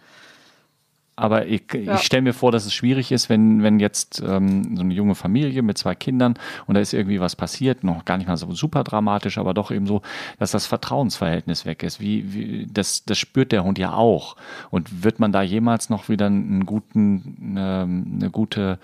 [1.20, 1.96] Aber ich, ja.
[1.96, 5.16] ich stelle mir vor, dass es schwierig ist, wenn, wenn jetzt ähm, so eine junge
[5.16, 6.36] Familie mit zwei Kindern
[6.68, 9.72] und da ist irgendwie was passiert, noch gar nicht mal so super dramatisch, aber doch
[9.72, 10.04] eben so,
[10.38, 12.00] dass das Vertrauensverhältnis weg ist.
[12.00, 14.36] Wie, wie das, das spürt der Hund ja auch.
[14.70, 18.78] Und wird man da jemals noch wieder einen guten, eine, eine gute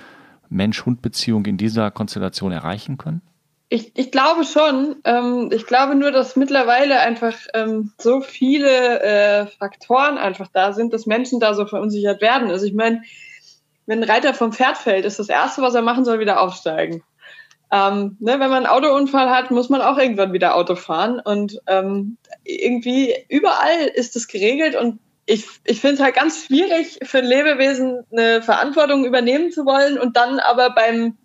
[0.49, 3.21] Mensch-Hund-Beziehung in dieser Konstellation erreichen können?
[3.69, 4.97] Ich, ich glaube schon.
[5.03, 10.93] Ähm, ich glaube nur, dass mittlerweile einfach ähm, so viele äh, Faktoren einfach da sind,
[10.93, 12.51] dass Menschen da so verunsichert werden.
[12.51, 13.01] Also ich meine,
[13.85, 17.03] wenn ein Reiter vom Pferd fällt, ist das Erste, was er machen soll, wieder aufsteigen.
[17.71, 21.19] Ähm, ne, wenn man einen Autounfall hat, muss man auch irgendwann wieder Auto fahren.
[21.19, 26.99] Und ähm, irgendwie überall ist es geregelt und ich, ich finde es halt ganz schwierig
[27.01, 31.17] für ein Lebewesen eine Verantwortung übernehmen zu wollen und dann aber beim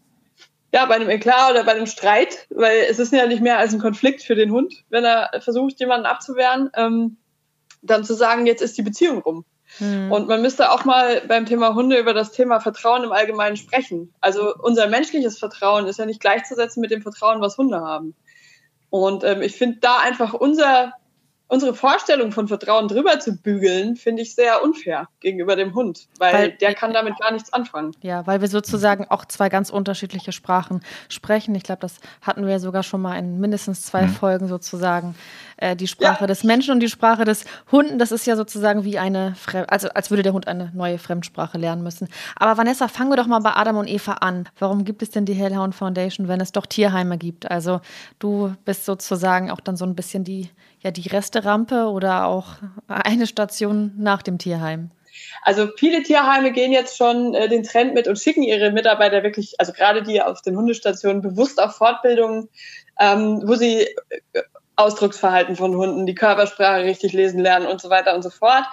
[0.73, 3.73] ja, bei einem Eklat oder bei einem Streit, weil es ist ja nicht mehr als
[3.73, 7.17] ein Konflikt für den Hund, wenn er versucht, jemanden abzuwehren, ähm,
[7.83, 9.45] dann zu sagen, jetzt ist die Beziehung rum.
[9.79, 10.11] Hm.
[10.11, 14.15] Und man müsste auch mal beim Thema Hunde über das Thema Vertrauen im Allgemeinen sprechen.
[14.21, 18.15] Also unser menschliches Vertrauen ist ja nicht gleichzusetzen mit dem Vertrauen, was Hunde haben.
[18.91, 20.95] Und ähm, ich finde da einfach unser
[21.49, 26.35] unsere Vorstellung von Vertrauen drüber zu bügeln, finde ich sehr unfair gegenüber dem Hund, weil,
[26.35, 27.93] weil, der kann damit gar nichts anfangen.
[28.03, 31.55] Ja, weil wir sozusagen auch zwei ganz unterschiedliche Sprachen sprechen.
[31.55, 34.11] Ich glaube, das hatten wir ja sogar schon mal in mindestens zwei mhm.
[34.11, 35.15] Folgen sozusagen.
[35.57, 36.27] Äh, die Sprache ja.
[36.27, 39.89] des Menschen und die Sprache des Hunden, das ist ja sozusagen wie eine, Fremd also
[39.89, 42.09] als würde der Hund eine neue Fremdsprache lernen müssen.
[42.37, 44.49] Aber Vanessa, fangen wir doch mal bei Adam und Eva an.
[44.59, 47.51] Warum gibt es denn die Hellhound Foundation, wenn es doch Tierheime gibt?
[47.51, 47.81] Also
[48.19, 50.51] du bist sozusagen auch dann so ein bisschen die,
[50.81, 52.47] ja, die Resterampe oder auch
[52.87, 54.91] eine Station nach dem Tierheim.
[55.43, 59.55] Also viele Tierheime gehen jetzt schon äh, den Trend mit und schicken ihre Mitarbeiter wirklich,
[59.59, 62.49] also gerade die auf den Hundestationen, bewusst auf Fortbildungen,
[63.01, 63.83] ähm, wo sie
[64.33, 64.43] äh,
[64.77, 68.65] Ausdrucksverhalten von Hunden, die Körpersprache richtig lesen lernen und so weiter und so fort,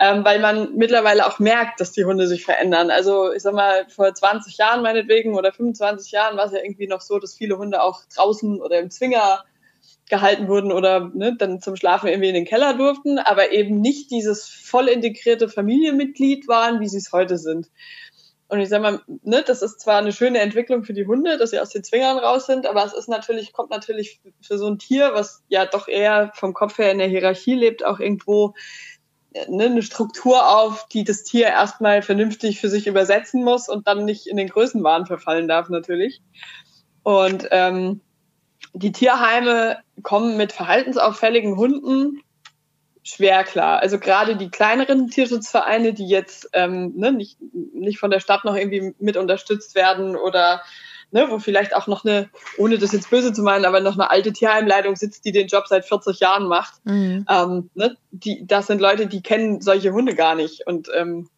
[0.00, 2.90] ähm, weil man mittlerweile auch merkt, dass die Hunde sich verändern.
[2.90, 6.88] Also ich sag mal, vor 20 Jahren meinetwegen oder 25 Jahren war es ja irgendwie
[6.88, 9.44] noch so, dass viele Hunde auch draußen oder im Zwinger
[10.12, 14.10] gehalten wurden oder ne, dann zum Schlafen irgendwie in den Keller durften, aber eben nicht
[14.10, 17.70] dieses voll integrierte Familienmitglied waren, wie sie es heute sind.
[18.48, 21.48] Und ich sage mal, ne, das ist zwar eine schöne Entwicklung für die Hunde, dass
[21.48, 24.78] sie aus den Zwingern raus sind, aber es ist natürlich, kommt natürlich für so ein
[24.78, 28.52] Tier, was ja doch eher vom Kopf her in der Hierarchie lebt, auch irgendwo
[29.48, 34.04] ne, eine Struktur auf, die das Tier erstmal vernünftig für sich übersetzen muss und dann
[34.04, 36.20] nicht in den Größenwahn verfallen darf, natürlich.
[37.02, 38.02] Und ähm,
[38.72, 42.22] die Tierheime kommen mit verhaltensauffälligen Hunden
[43.02, 43.80] schwer klar.
[43.80, 47.38] Also gerade die kleineren Tierschutzvereine, die jetzt ähm, ne, nicht,
[47.74, 50.62] nicht von der Stadt noch irgendwie mit unterstützt werden oder
[51.10, 54.10] ne, wo vielleicht auch noch eine, ohne das jetzt böse zu meinen, aber noch eine
[54.10, 56.74] alte Tierheimleitung sitzt, die den Job seit 40 Jahren macht.
[56.84, 57.26] Mhm.
[57.28, 60.66] Ähm, ne, die, das sind Leute, die kennen solche Hunde gar nicht.
[60.66, 61.28] Und ähm,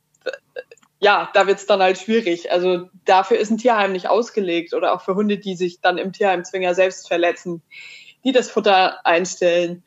[1.04, 2.50] ja, da wird's dann halt schwierig.
[2.50, 6.12] Also dafür ist ein Tierheim nicht ausgelegt oder auch für Hunde, die sich dann im
[6.12, 7.60] Tierheimzwinger selbst verletzen,
[8.24, 9.82] die das Futter einstellen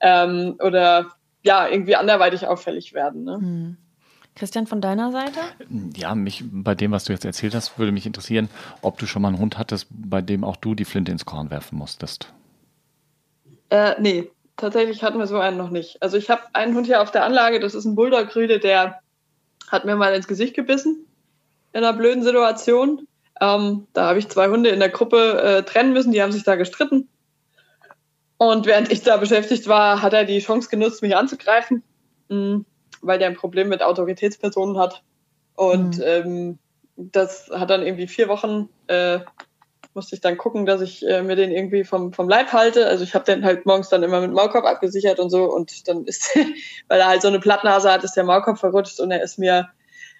[0.00, 1.12] ähm, oder
[1.44, 3.22] ja, irgendwie anderweitig auffällig werden.
[3.22, 3.34] Ne?
[3.36, 3.76] Hm.
[4.34, 5.38] Christian, von deiner Seite?
[5.94, 8.48] Ja, mich bei dem, was du jetzt erzählt hast, würde mich interessieren,
[8.82, 11.48] ob du schon mal einen Hund hattest, bei dem auch du die Flinte ins Korn
[11.50, 12.32] werfen musstest.
[13.70, 16.02] Äh, nee, tatsächlich hatten wir so einen noch nicht.
[16.02, 19.00] Also ich habe einen Hund hier auf der Anlage, das ist ein Bulldog-Rüde, der
[19.68, 21.06] hat mir mal ins Gesicht gebissen
[21.72, 23.06] in einer blöden Situation.
[23.40, 26.44] Ähm, da habe ich zwei Hunde in der Gruppe äh, trennen müssen, die haben sich
[26.44, 27.08] da gestritten.
[28.38, 31.82] Und während ich da beschäftigt war, hat er die Chance genutzt, mich anzugreifen,
[32.28, 32.66] mh, mm,
[33.02, 35.02] weil der ein Problem mit Autoritätspersonen hat.
[35.54, 36.04] Und mhm.
[36.04, 36.58] ähm,
[36.96, 39.20] das hat dann irgendwie vier Wochen, äh,
[39.96, 42.86] musste ich dann gucken, dass ich äh, mir den irgendwie vom, vom Leib halte.
[42.86, 45.50] Also ich habe den halt morgens dann immer mit Maulkorb abgesichert und so.
[45.52, 46.36] Und dann ist,
[46.88, 49.70] weil er halt so eine Plattnase hat, ist der Maulkorb verrutscht und er ist mir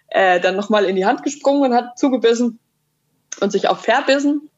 [0.08, 2.58] äh, dann nochmal in die Hand gesprungen und hat zugebissen
[3.40, 4.50] und sich auch verbissen.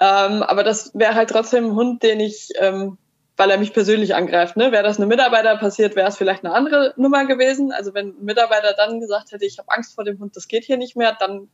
[0.00, 2.98] Ähm, aber das wäre halt trotzdem ein Hund, den ich, ähm,
[3.36, 4.56] weil er mich persönlich angreift.
[4.56, 4.72] Ne?
[4.72, 7.72] Wäre das eine Mitarbeiter passiert, wäre es vielleicht eine andere Nummer gewesen.
[7.72, 10.64] Also wenn ein Mitarbeiter dann gesagt hätte, ich habe Angst vor dem Hund, das geht
[10.64, 11.48] hier nicht mehr, dann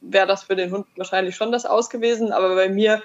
[0.00, 2.32] wäre das für den Hund wahrscheinlich schon das aus gewesen.
[2.32, 3.02] Aber bei mir,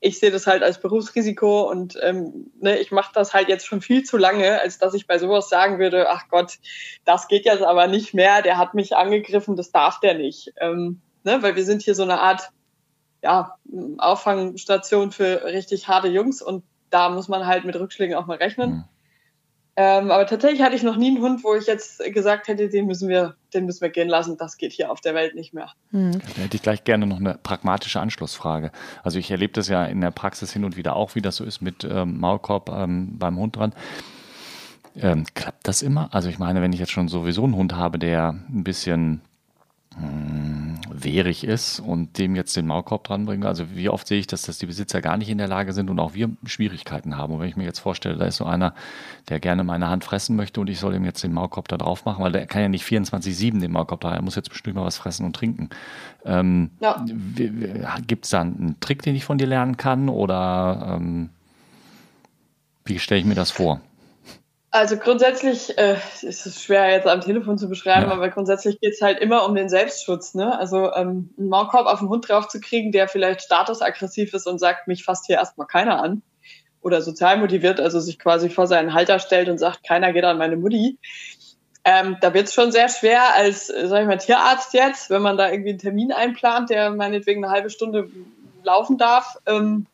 [0.00, 3.80] ich sehe das halt als Berufsrisiko und ähm, ne, ich mache das halt jetzt schon
[3.80, 6.58] viel zu lange, als dass ich bei sowas sagen würde, ach Gott,
[7.04, 10.52] das geht jetzt aber nicht mehr, der hat mich angegriffen, das darf der nicht.
[10.58, 12.50] Ähm, ne, weil wir sind hier so eine Art
[13.22, 13.56] ja,
[13.98, 18.70] Auffangstation für richtig harte Jungs und da muss man halt mit Rückschlägen auch mal rechnen.
[18.70, 18.84] Mhm.
[19.82, 22.84] Ähm, aber tatsächlich hatte ich noch nie einen Hund, wo ich jetzt gesagt hätte, den
[22.84, 24.36] müssen wir, den müssen wir gehen lassen.
[24.36, 25.70] Das geht hier auf der Welt nicht mehr.
[25.90, 26.20] Mhm.
[26.36, 28.72] Da hätte ich gleich gerne noch eine pragmatische Anschlussfrage.
[29.02, 31.44] Also ich erlebe das ja in der Praxis hin und wieder auch, wie das so
[31.44, 33.72] ist mit ähm, Maulkorb ähm, beim Hund dran.
[34.96, 36.10] Ähm, klappt das immer?
[36.12, 39.22] Also ich meine, wenn ich jetzt schon sowieso einen Hund habe, der ein bisschen
[39.96, 43.46] hm, wehrig ist und dem jetzt den Maulkorb dranbringe.
[43.46, 45.90] Also wie oft sehe ich das, dass die Besitzer gar nicht in der Lage sind
[45.90, 47.34] und auch wir Schwierigkeiten haben.
[47.34, 48.74] Und wenn ich mir jetzt vorstelle, da ist so einer,
[49.28, 52.04] der gerne meine Hand fressen möchte und ich soll ihm jetzt den Maulkorb da drauf
[52.04, 54.84] machen, weil der kann ja nicht 24-7 den Maulkorb da, er muss jetzt bestimmt mal
[54.84, 55.70] was fressen und trinken.
[56.24, 57.04] Ähm, ja.
[58.06, 61.30] Gibt es da einen Trick, den ich von dir lernen kann oder ähm,
[62.84, 63.80] wie stelle ich mir das vor?
[64.72, 68.12] Also grundsätzlich äh, ist es schwer jetzt am Telefon zu beschreiben, ja.
[68.12, 70.34] aber grundsätzlich geht es halt immer um den Selbstschutz.
[70.34, 70.56] Ne?
[70.56, 74.60] Also ähm, einen Maulkorb auf den Hund drauf zu kriegen, der vielleicht statusaggressiv ist und
[74.60, 76.22] sagt, mich fasst hier erstmal keiner an.
[76.82, 80.38] Oder sozial motiviert, also sich quasi vor seinen Halter stellt und sagt, keiner geht an
[80.38, 80.98] meine Mutti.
[81.84, 85.36] Ähm, da wird es schon sehr schwer als, sag ich mal, Tierarzt jetzt, wenn man
[85.36, 88.08] da irgendwie einen Termin einplant, der meinetwegen eine halbe Stunde
[88.62, 89.36] laufen darf.
[89.46, 89.86] Ähm,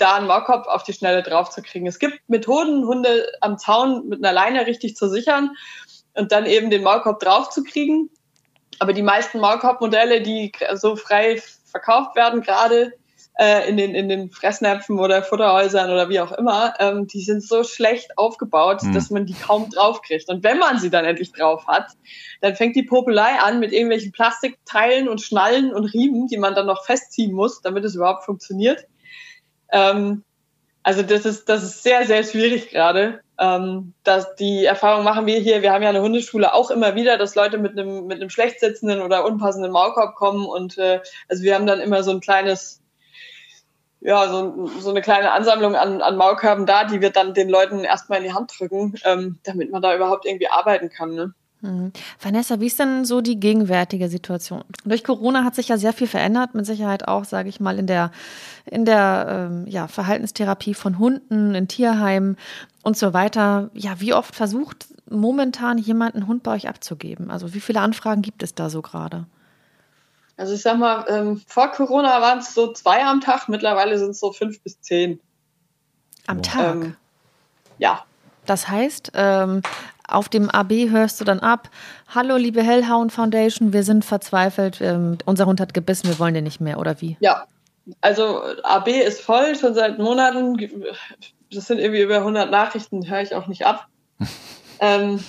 [0.00, 1.86] da einen Maulkorb auf die Schnelle drauf zu kriegen.
[1.86, 5.50] Es gibt Methoden, Hunde am Zaun mit einer Leine richtig zu sichern
[6.14, 8.10] und dann eben den Maulkorb drauf zu kriegen.
[8.78, 12.92] Aber die meisten Maulkorbmodelle, die so frei verkauft werden gerade,
[13.38, 17.42] äh, in, den, in den Fressnäpfen oder Futterhäusern oder wie auch immer, ähm, die sind
[17.42, 18.92] so schlecht aufgebaut, mhm.
[18.92, 20.28] dass man die kaum draufkriegt.
[20.28, 21.92] Und wenn man sie dann endlich drauf hat,
[22.40, 26.66] dann fängt die Popelei an mit irgendwelchen Plastikteilen und Schnallen und Riemen, die man dann
[26.66, 28.86] noch festziehen muss, damit es überhaupt funktioniert.
[29.72, 30.24] Ähm,
[30.82, 33.20] also das ist, das ist sehr, sehr schwierig gerade.
[33.40, 37.18] Ähm, dass die Erfahrung machen wir hier, wir haben ja eine Hundeschule auch immer wieder,
[37.18, 41.44] dass Leute mit einem, mit einem schlecht sitzenden oder unpassenden Maulkorb kommen und äh, also
[41.44, 42.82] wir haben dann immer so ein kleines,
[44.00, 47.84] ja, so, so eine kleine Ansammlung an, an Maulkörben da, die wir dann den Leuten
[47.84, 51.14] erstmal in die Hand drücken, ähm, damit man da überhaupt irgendwie arbeiten kann.
[51.14, 51.32] Ne?
[51.60, 51.92] Mhm.
[52.20, 54.62] Vanessa, wie ist denn so die gegenwärtige Situation?
[54.84, 57.86] Durch Corona hat sich ja sehr viel verändert, mit Sicherheit auch, sage ich mal, in
[57.86, 58.12] der,
[58.66, 62.36] in der ähm, ja, Verhaltenstherapie von Hunden, in Tierheimen
[62.82, 63.70] und so weiter.
[63.74, 67.30] Ja, wie oft versucht momentan jemand einen Hund bei euch abzugeben?
[67.30, 69.26] Also wie viele Anfragen gibt es da so gerade?
[70.36, 74.10] Also ich sag mal, ähm, vor Corona waren es so zwei am Tag, mittlerweile sind
[74.10, 75.18] es so fünf bis zehn.
[76.28, 76.76] Am Tag?
[76.76, 76.96] Ähm,
[77.78, 78.04] ja.
[78.46, 79.62] Das heißt, ähm,
[80.08, 81.70] auf dem AB hörst du dann ab,
[82.08, 86.44] hallo liebe Hellhound Foundation, wir sind verzweifelt, ähm, unser Hund hat gebissen, wir wollen den
[86.44, 87.16] nicht mehr, oder wie?
[87.20, 87.46] Ja,
[88.00, 90.56] also AB ist voll, schon seit Monaten.
[91.52, 93.86] Das sind irgendwie über 100 Nachrichten, höre ich auch nicht ab.
[94.80, 95.20] ähm,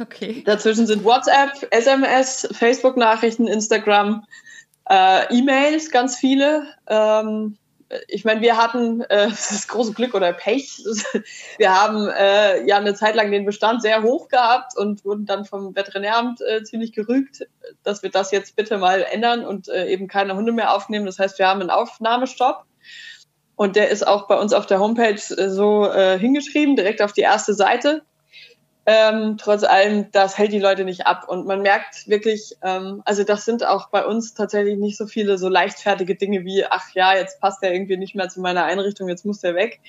[0.00, 0.42] okay.
[0.46, 4.24] Dazwischen sind WhatsApp, SMS, Facebook-Nachrichten, Instagram,
[4.88, 6.66] äh, E-Mails, ganz viele.
[6.86, 7.56] Ähm,
[8.08, 10.84] ich meine, wir hatten äh, das große Glück oder Pech.
[11.58, 15.44] Wir haben äh, ja eine Zeit lang den Bestand sehr hoch gehabt und wurden dann
[15.44, 17.46] vom Veterinäramt äh, ziemlich gerügt,
[17.82, 21.06] dass wir das jetzt bitte mal ändern und äh, eben keine Hunde mehr aufnehmen.
[21.06, 22.64] Das heißt, wir haben einen Aufnahmestopp.
[23.56, 27.12] Und der ist auch bei uns auf der Homepage äh, so äh, hingeschrieben, direkt auf
[27.12, 28.02] die erste Seite.
[28.90, 31.28] Ähm, trotz allem, das hält die Leute nicht ab.
[31.28, 35.36] Und man merkt wirklich, ähm, also das sind auch bei uns tatsächlich nicht so viele
[35.36, 39.10] so leichtfertige Dinge wie, ach ja, jetzt passt der irgendwie nicht mehr zu meiner Einrichtung,
[39.10, 39.80] jetzt muss der weg.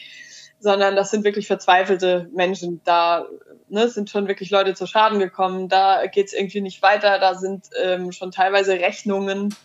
[0.59, 2.81] Sondern das sind wirklich verzweifelte Menschen.
[2.83, 3.25] Da
[3.69, 7.35] ne, sind schon wirklich Leute zu Schaden gekommen, da geht es irgendwie nicht weiter, da
[7.35, 9.55] sind ähm, schon teilweise Rechnungen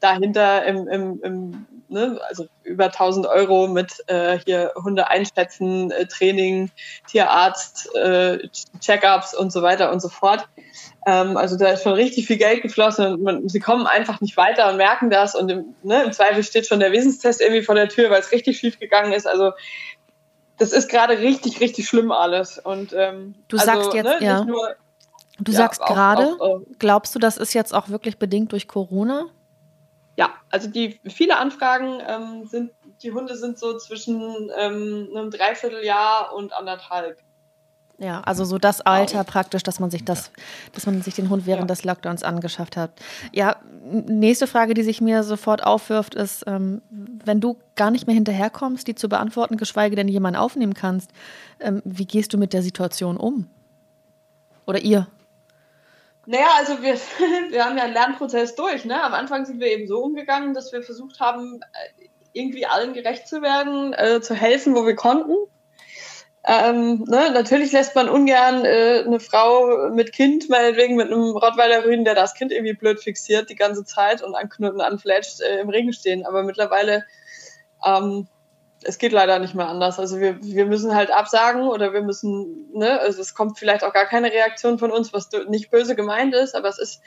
[0.00, 6.06] dahinter im, im, im ne, also über 1000 Euro mit äh, hier Hunde einschätzen, äh,
[6.06, 6.70] Training,
[7.06, 8.38] Tierarzt, äh,
[8.80, 10.48] Check-ups und so weiter und so fort.
[11.06, 14.36] Ähm, also da ist schon richtig viel Geld geflossen und man, sie kommen einfach nicht
[14.36, 17.74] weiter und merken das und im, ne, im Zweifel steht schon der Wissenstest irgendwie vor
[17.74, 19.26] der Tür, weil es richtig schief gegangen ist.
[19.26, 19.52] Also
[20.58, 22.58] das ist gerade richtig, richtig schlimm alles.
[22.58, 24.44] Und ähm, du also, sagst jetzt, ne, ja.
[24.44, 24.76] Nur,
[25.38, 26.36] du ja, sagst gerade,
[26.78, 29.26] glaubst du, das ist jetzt auch wirklich bedingt durch Corona?
[30.16, 36.34] Ja, also die viele Anfragen ähm, sind, die Hunde sind so zwischen ähm, einem Dreivierteljahr
[36.34, 37.18] und anderthalb.
[38.00, 40.32] Ja, also so das Alter praktisch, dass man sich das,
[40.72, 41.74] dass man sich den Hund während ja.
[41.74, 42.92] des Lockdowns angeschafft hat.
[43.30, 48.14] Ja, nächste Frage, die sich mir sofort aufwirft, ist, ähm, wenn du gar nicht mehr
[48.14, 51.10] hinterherkommst, die zu beantworten, geschweige denn jemanden aufnehmen kannst,
[51.60, 53.48] ähm, wie gehst du mit der Situation um?
[54.66, 55.06] Oder ihr?
[56.30, 56.94] Naja, also wir,
[57.50, 58.84] wir haben ja einen Lernprozess durch.
[58.84, 59.02] Ne?
[59.02, 63.26] Am Anfang sind wir eben so umgegangen, dass wir versucht haben, äh, irgendwie allen gerecht
[63.26, 65.34] zu werden, äh, zu helfen, wo wir konnten.
[66.44, 67.32] Ähm, ne?
[67.32, 72.14] Natürlich lässt man ungern äh, eine Frau mit Kind, meinetwegen mit einem Rottweiler Rüden, der
[72.14, 76.24] das Kind irgendwie blöd fixiert die ganze Zeit und anknurrt anfletscht, äh, im Regen stehen.
[76.24, 77.04] Aber mittlerweile
[77.84, 78.28] ähm,
[78.82, 79.98] es geht leider nicht mehr anders.
[79.98, 83.92] Also wir, wir müssen halt absagen oder wir müssen, ne, also es kommt vielleicht auch
[83.92, 87.02] gar keine Reaktion von uns, was nicht böse gemeint ist, aber es ist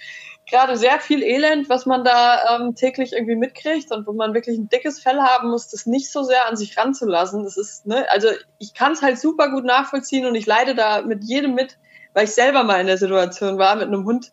[0.48, 4.58] gerade sehr viel Elend, was man da ähm, täglich irgendwie mitkriegt und wo man wirklich
[4.58, 7.44] ein dickes Fell haben muss, das nicht so sehr an sich ranzulassen.
[7.44, 8.28] Das ist, ne, also
[8.60, 11.78] ich kann es halt super gut nachvollziehen und ich leide da mit jedem mit,
[12.14, 14.32] weil ich selber mal in der Situation war, mit einem Hund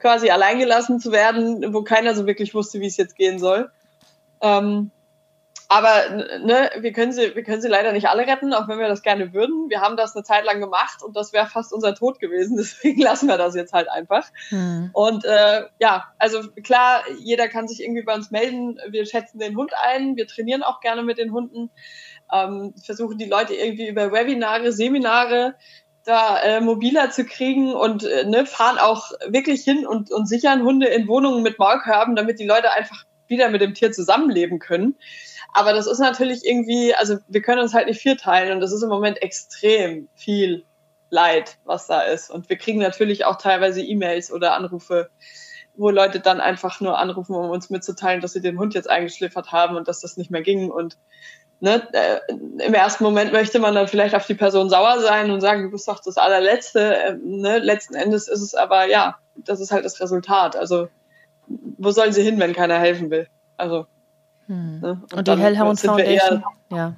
[0.00, 3.70] quasi alleingelassen zu werden, wo keiner so wirklich wusste, wie es jetzt gehen soll.
[4.40, 4.90] Ähm,
[5.72, 8.88] aber ne, wir, können sie, wir können sie leider nicht alle retten, auch wenn wir
[8.88, 9.70] das gerne würden.
[9.70, 12.56] Wir haben das eine Zeit lang gemacht und das wäre fast unser Tod gewesen.
[12.58, 14.28] Deswegen lassen wir das jetzt halt einfach.
[14.50, 14.90] Hm.
[14.92, 18.78] Und äh, ja, also klar, jeder kann sich irgendwie bei uns melden.
[18.90, 20.14] Wir schätzen den Hund ein.
[20.14, 21.70] Wir trainieren auch gerne mit den Hunden.
[22.30, 25.54] Ähm, versuchen die Leute irgendwie über Webinare, Seminare
[26.04, 30.64] da äh, mobiler zu kriegen und äh, ne, fahren auch wirklich hin und, und sichern
[30.64, 34.96] Hunde in Wohnungen mit Maulkörben, damit die Leute einfach wieder mit dem Tier zusammenleben können.
[35.52, 38.82] Aber das ist natürlich irgendwie, also wir können uns halt nicht vierteilen und das ist
[38.82, 40.64] im Moment extrem viel
[41.10, 42.30] Leid, was da ist.
[42.30, 45.10] Und wir kriegen natürlich auch teilweise E-Mails oder Anrufe,
[45.76, 49.52] wo Leute dann einfach nur anrufen, um uns mitzuteilen, dass sie den Hund jetzt eingeschliffert
[49.52, 50.70] haben und dass das nicht mehr ging.
[50.70, 50.96] Und
[51.60, 52.20] ne, äh,
[52.64, 55.70] im ersten Moment möchte man dann vielleicht auf die Person sauer sein und sagen, du
[55.70, 56.96] bist doch das allerletzte.
[56.96, 57.58] Äh, ne?
[57.58, 60.56] Letzten Endes ist es aber, ja, das ist halt das Resultat.
[60.56, 60.88] Also
[61.46, 63.28] wo sollen sie hin, wenn keiner helfen will?
[63.58, 63.86] Also
[64.46, 64.80] Hm.
[64.80, 64.90] Ne?
[64.90, 66.94] Und, und, die Hellhound Foundation, ja.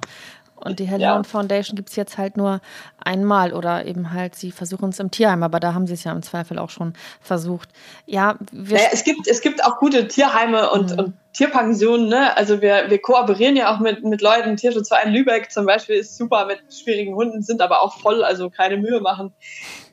[0.55, 1.29] Und die Hellhound ja.
[1.29, 2.61] Foundation gibt es jetzt halt nur
[3.03, 6.11] einmal oder eben halt, sie versuchen es im Tierheim, aber da haben sie es ja
[6.11, 7.69] im Zweifel auch schon versucht.
[8.05, 10.99] Ja, naja, es, gibt, es gibt auch gute Tierheime und, mhm.
[10.99, 12.07] und Tierpensionen.
[12.07, 12.35] Ne?
[12.37, 14.55] Also wir, wir kooperieren ja auch mit, mit Leuten.
[14.55, 18.77] Tierschutzverein Lübeck zum Beispiel ist super mit schwierigen Hunden, sind aber auch voll, also keine
[18.77, 19.33] Mühe machen.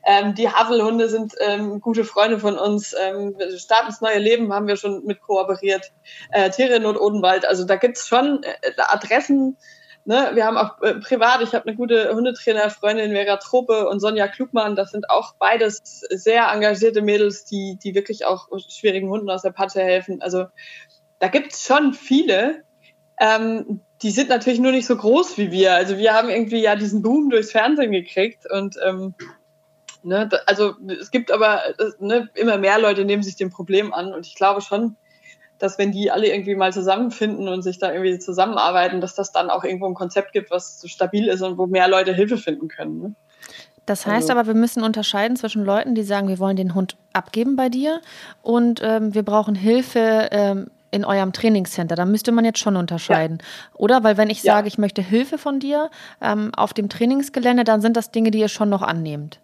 [0.05, 2.95] Ähm, die Havelhunde sind ähm, gute Freunde von uns.
[2.99, 5.91] Ähm, Start ins neue Leben haben wir schon mit kooperiert.
[6.31, 7.45] Äh, Tiere in Not Odenwald.
[7.45, 9.57] Also da gibt es schon äh, Adressen,
[10.05, 14.27] Ne, wir haben auch äh, privat, ich habe eine gute Hundetrainer-Freundin, Vera Trope und Sonja
[14.27, 14.75] Klugmann.
[14.75, 19.51] Das sind auch beides sehr engagierte Mädels, die, die wirklich auch schwierigen Hunden aus der
[19.51, 20.21] Patte helfen.
[20.21, 20.47] Also
[21.19, 22.63] da gibt es schon viele.
[23.17, 25.73] Ähm, die sind natürlich nur nicht so groß wie wir.
[25.73, 29.13] Also wir haben irgendwie ja diesen Boom durchs Fernsehen gekriegt und ähm,
[30.03, 34.13] ne, also es gibt aber äh, ne, immer mehr Leute nehmen sich dem Problem an
[34.13, 34.97] und ich glaube schon,
[35.59, 39.49] dass wenn die alle irgendwie mal zusammenfinden und sich da irgendwie zusammenarbeiten, dass das dann
[39.49, 42.67] auch irgendwo ein Konzept gibt, was so stabil ist und wo mehr Leute Hilfe finden
[42.67, 43.01] können.
[43.01, 43.15] Ne?
[43.85, 46.95] Das heißt also, aber, wir müssen unterscheiden zwischen Leuten, die sagen, wir wollen den Hund
[47.11, 48.01] abgeben bei dir
[48.41, 51.95] und ähm, wir brauchen Hilfe ähm, in eurem Trainingscenter.
[51.95, 53.39] Da müsste man jetzt schon unterscheiden.
[53.41, 53.79] Ja.
[53.79, 54.03] Oder?
[54.03, 54.53] Weil wenn ich ja.
[54.53, 55.89] sage, ich möchte Hilfe von dir
[56.21, 59.39] ähm, auf dem Trainingsgelände, dann sind das Dinge, die ihr schon noch annehmt.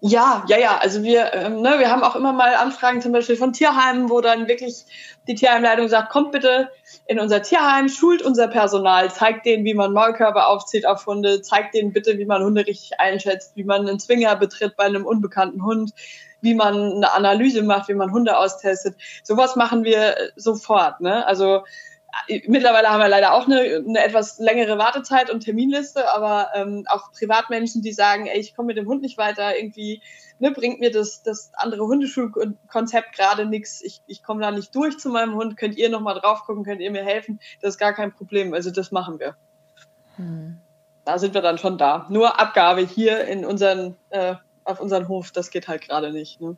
[0.00, 0.78] Ja, ja, ja.
[0.78, 4.20] Also wir, ähm, ne, wir haben auch immer mal Anfragen zum Beispiel von Tierheimen, wo
[4.20, 4.84] dann wirklich
[5.26, 6.70] die Tierheimleitung sagt, kommt bitte
[7.06, 11.74] in unser Tierheim, schult unser Personal, zeigt denen, wie man Maulkörper aufzieht auf Hunde, zeigt
[11.74, 15.64] denen bitte, wie man Hunde richtig einschätzt, wie man einen Zwinger betritt bei einem unbekannten
[15.64, 15.92] Hund,
[16.40, 18.94] wie man eine Analyse macht, wie man Hunde austestet.
[19.24, 21.00] Sowas machen wir sofort.
[21.00, 21.26] Ne?
[21.26, 21.64] Also
[22.46, 27.12] Mittlerweile haben wir leider auch eine, eine etwas längere Wartezeit und Terminliste, aber ähm, auch
[27.12, 30.02] Privatmenschen, die sagen, ey, ich komme mit dem Hund nicht weiter, irgendwie
[30.38, 34.98] ne, bringt mir das, das andere Hundeschulkonzept gerade nichts, ich, ich komme da nicht durch
[34.98, 37.92] zu meinem Hund, könnt ihr nochmal drauf gucken, könnt ihr mir helfen, das ist gar
[37.92, 39.36] kein Problem, also das machen wir.
[40.16, 40.58] Hm.
[41.04, 42.06] Da sind wir dann schon da.
[42.10, 44.34] Nur Abgabe hier in unseren, äh,
[44.64, 46.40] auf unseren Hof, das geht halt gerade nicht.
[46.40, 46.56] Ne?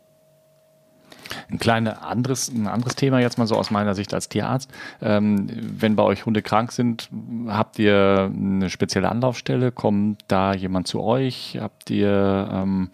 [1.51, 4.71] Ein kleines anderes, ein anderes Thema jetzt mal so aus meiner Sicht als Tierarzt.
[5.01, 7.09] Ähm, wenn bei euch Hunde krank sind,
[7.49, 9.73] habt ihr eine spezielle Anlaufstelle?
[9.73, 11.59] Kommt da jemand zu euch?
[11.61, 12.91] Habt ihr ähm,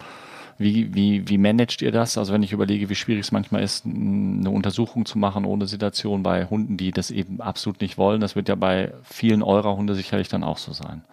[0.57, 2.17] wie, wie, wie managt ihr das?
[2.17, 6.23] Also wenn ich überlege, wie schwierig es manchmal ist, eine Untersuchung zu machen ohne Sedation
[6.23, 9.93] bei Hunden, die das eben absolut nicht wollen, das wird ja bei vielen eurer Hunde
[9.93, 11.03] sicherlich dann auch so sein.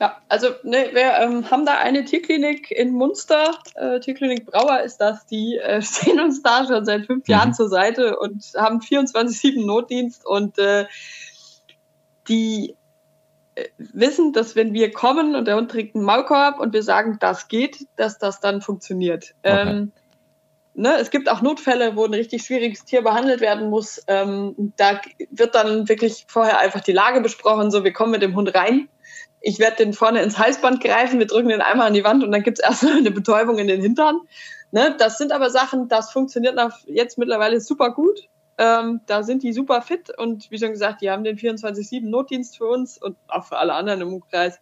[0.00, 4.96] Ja, also ne, wir ähm, haben da eine Tierklinik in Munster, äh, Tierklinik Brauer ist
[4.96, 7.32] das, die äh, stehen uns da schon seit fünf mhm.
[7.32, 10.86] Jahren zur Seite und haben 24-7 Notdienst und äh,
[12.28, 12.76] die
[13.56, 17.18] äh, wissen, dass wenn wir kommen und der Hund trägt einen Maulkorb und wir sagen,
[17.20, 19.34] das geht, dass das dann funktioniert.
[19.42, 19.68] Okay.
[19.68, 19.92] Ähm,
[20.72, 24.02] ne, es gibt auch Notfälle, wo ein richtig schwieriges Tier behandelt werden muss.
[24.06, 24.98] Ähm, da
[25.30, 28.88] wird dann wirklich vorher einfach die Lage besprochen, so wir kommen mit dem Hund rein
[29.40, 32.32] ich werde den vorne ins Halsband greifen, wir drücken den einmal an die Wand und
[32.32, 34.20] dann gibt's erstmal eine Betäubung in den Hintern.
[34.72, 38.28] Ne, das sind aber Sachen, das funktioniert jetzt mittlerweile super gut.
[38.56, 42.58] Ähm, da sind die super fit und wie schon gesagt, die haben den 24-7 Notdienst
[42.58, 44.60] für uns und auch für alle anderen im Umkreis.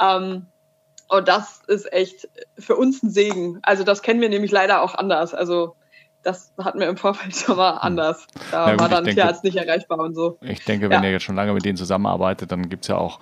[0.00, 0.46] Ähm,
[1.08, 3.58] und das ist echt für uns ein Segen.
[3.62, 5.34] Also das kennen wir nämlich leider auch anders.
[5.34, 5.74] Also
[6.22, 7.78] das hatten wir im Vorfeld schon mal hm.
[7.80, 8.26] anders.
[8.52, 10.38] Da ja, gut, war dann Tierarzt nicht erreichbar und so.
[10.42, 11.08] Ich denke, wenn ja.
[11.08, 13.18] ihr jetzt schon lange mit denen zusammenarbeitet, dann gibt's ja auch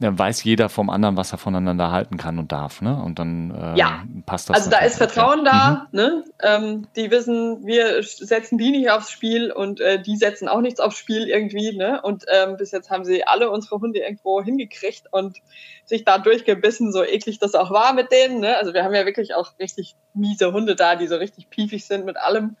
[0.00, 3.02] dann weiß jeder vom anderen, was er voneinander halten kann und darf, ne?
[3.02, 4.04] Und dann äh, ja.
[4.26, 4.56] passt das.
[4.56, 5.98] Also da ist Vertrauen da, mhm.
[5.98, 6.24] ne?
[6.40, 10.78] Ähm, die wissen, wir setzen die nicht aufs Spiel und äh, die setzen auch nichts
[10.78, 12.00] aufs Spiel irgendwie, ne?
[12.00, 15.38] Und ähm, bis jetzt haben sie alle unsere Hunde irgendwo hingekriegt und
[15.84, 18.56] sich da durchgebissen, so eklig das auch war mit denen, ne?
[18.56, 22.04] Also wir haben ja wirklich auch richtig miese Hunde da, die so richtig piefig sind
[22.04, 22.56] mit allem.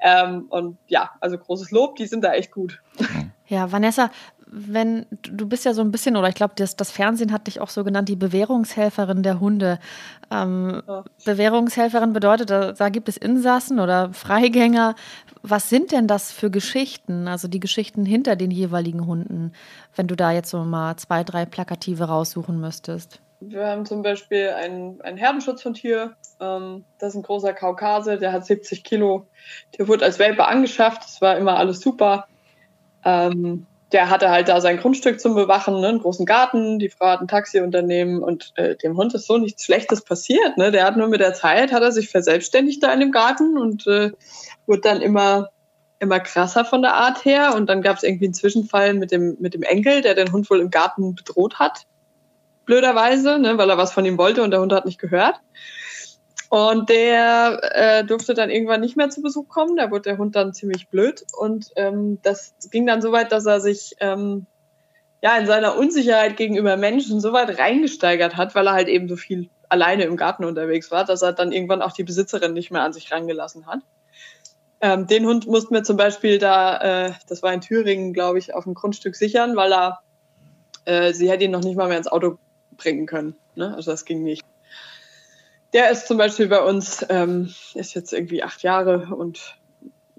[0.00, 2.80] Ähm, und ja, also großes Lob, die sind da echt gut.
[3.46, 4.10] Ja, Vanessa,
[4.54, 7.60] wenn du bist ja so ein bisschen, oder ich glaube, das, das, Fernsehen hat dich
[7.60, 9.78] auch so genannt, die Bewährungshelferin der Hunde.
[10.30, 11.04] Ähm, ja.
[11.24, 14.94] Bewährungshelferin bedeutet, da, da, gibt es Insassen oder Freigänger.
[15.42, 17.28] Was sind denn das für Geschichten?
[17.28, 19.52] Also die Geschichten hinter den jeweiligen Hunden,
[19.96, 23.20] wenn du da jetzt so mal zwei, drei Plakative raussuchen müsstest.
[23.40, 26.14] Wir haben zum Beispiel einen, einen Herdenschutz von Tier.
[26.40, 29.26] Ähm, das ist ein großer Kaukase, der hat 70 Kilo.
[29.78, 31.02] Der wurde als Welpe angeschafft.
[31.04, 32.28] Das war immer alles super.
[33.04, 37.06] Ähm, der hatte halt da sein Grundstück zum Bewachen, ne, einen großen Garten, die Frau
[37.06, 40.56] hat ein Taxiunternehmen und äh, dem Hund ist so nichts Schlechtes passiert.
[40.56, 40.70] Ne?
[40.70, 43.86] Der hat nur mit der Zeit, hat er sich verselbstständigt da in dem Garten und
[43.86, 44.12] äh,
[44.66, 45.50] wurde dann immer
[46.02, 47.54] immer krasser von der Art her.
[47.54, 50.50] Und dann gab es irgendwie einen Zwischenfall mit dem, mit dem Enkel, der den Hund
[50.50, 51.84] wohl im Garten bedroht hat.
[52.66, 55.36] Blöderweise, ne, weil er was von ihm wollte und der Hund hat nicht gehört.
[56.52, 59.74] Und der äh, durfte dann irgendwann nicht mehr zu Besuch kommen.
[59.76, 61.24] Da wurde der Hund dann ziemlich blöd.
[61.32, 64.44] Und ähm, das ging dann so weit, dass er sich ähm,
[65.22, 69.16] ja in seiner Unsicherheit gegenüber Menschen so weit reingesteigert hat, weil er halt eben so
[69.16, 72.82] viel alleine im Garten unterwegs war, dass er dann irgendwann auch die Besitzerin nicht mehr
[72.82, 73.80] an sich rangelassen hat.
[74.82, 78.52] Ähm, den Hund mussten wir zum Beispiel da, äh, das war in Thüringen, glaube ich,
[78.52, 80.00] auf dem Grundstück sichern, weil er,
[80.84, 82.36] äh, sie hätte ihn noch nicht mal mehr ins Auto
[82.76, 83.36] bringen können.
[83.54, 83.74] Ne?
[83.74, 84.42] Also das ging nicht.
[85.72, 89.56] Der ist zum Beispiel bei uns, ähm, ist jetzt irgendwie acht Jahre und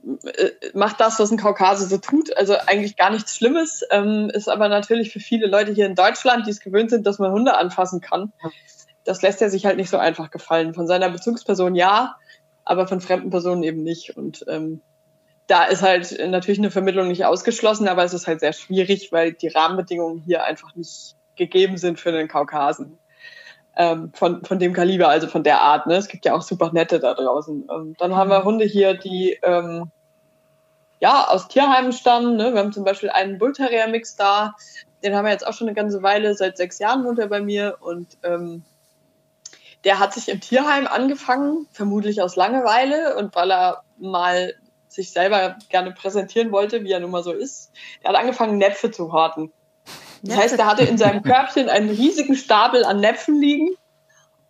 [0.03, 2.35] äh, macht das, was ein Kaukase so tut.
[2.35, 6.47] Also eigentlich gar nichts Schlimmes, ähm, ist aber natürlich für viele Leute hier in Deutschland,
[6.47, 8.33] die es gewöhnt sind, dass man Hunde anfassen kann.
[9.03, 10.73] Das lässt er sich halt nicht so einfach gefallen.
[10.73, 12.15] Von seiner Bezugsperson ja,
[12.65, 14.17] aber von fremden Personen eben nicht.
[14.17, 14.81] Und ähm,
[15.47, 19.33] da ist halt natürlich eine Vermittlung nicht ausgeschlossen, aber es ist halt sehr schwierig, weil
[19.33, 22.97] die Rahmenbedingungen hier einfach nicht gegeben sind für den Kaukasen
[23.75, 25.87] ähm, von, von dem Kaliber, also von der Art.
[25.87, 25.95] Ne?
[25.95, 27.67] Es gibt ja auch super nette da draußen.
[27.71, 28.45] Ähm, dann haben wir mhm.
[28.45, 29.91] Hunde hier, die ähm,
[30.99, 32.35] ja aus Tierheimen stammen.
[32.35, 32.53] Ne?
[32.53, 34.53] Wir haben zum Beispiel einen Bullterrier-Mix da.
[35.03, 37.41] Den haben wir jetzt auch schon eine ganze Weile, seit sechs Jahren wohnt er bei
[37.41, 38.63] mir und ähm,
[39.83, 44.53] der hat sich im Tierheim angefangen, vermutlich aus Langeweile und weil er mal
[44.87, 47.71] sich selber gerne präsentieren wollte, wie er nun mal so ist.
[48.01, 49.51] Er hat angefangen, Näpfe zu horten.
[50.23, 53.69] Das heißt, er hatte in seinem Körbchen einen riesigen Stapel an Näpfen liegen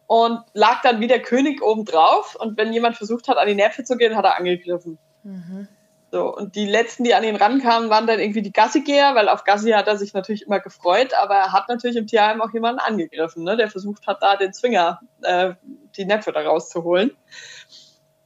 [0.07, 2.35] und lag dann wie der König oben drauf.
[2.39, 4.99] Und wenn jemand versucht hat, an die Näpfe zu gehen, hat er angegriffen.
[5.23, 5.67] Mhm.
[6.11, 9.45] So, und die letzten, die an ihn rankamen, waren dann irgendwie die Gassigeher, weil auf
[9.45, 12.79] Gassi hat er sich natürlich immer gefreut, aber er hat natürlich im Tierheim auch jemanden
[12.79, 15.53] angegriffen, ne, der versucht hat, da den Zwinger, äh,
[15.97, 17.17] die Näpfe da rauszuholen.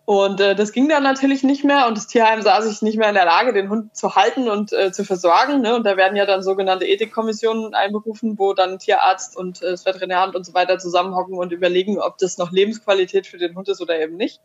[0.07, 3.09] Und äh, das ging dann natürlich nicht mehr und das Tierheim sah sich nicht mehr
[3.09, 5.59] in der Lage, den Hund zu halten und äh, zu versorgen.
[5.59, 5.75] Ne?
[5.75, 10.33] Und da werden ja dann sogenannte Ethikkommissionen einberufen, wo dann Tierarzt und äh, das Veterinäramt
[10.37, 13.99] und so weiter zusammenhocken und überlegen, ob das noch Lebensqualität für den Hund ist oder
[13.99, 14.39] eben nicht.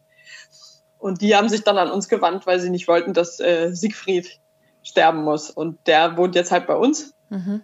[0.98, 4.40] Und die haben sich dann an uns gewandt, weil sie nicht wollten, dass äh, Siegfried
[4.82, 5.48] sterben muss.
[5.48, 7.14] Und der wohnt jetzt halt bei uns.
[7.28, 7.62] Mhm.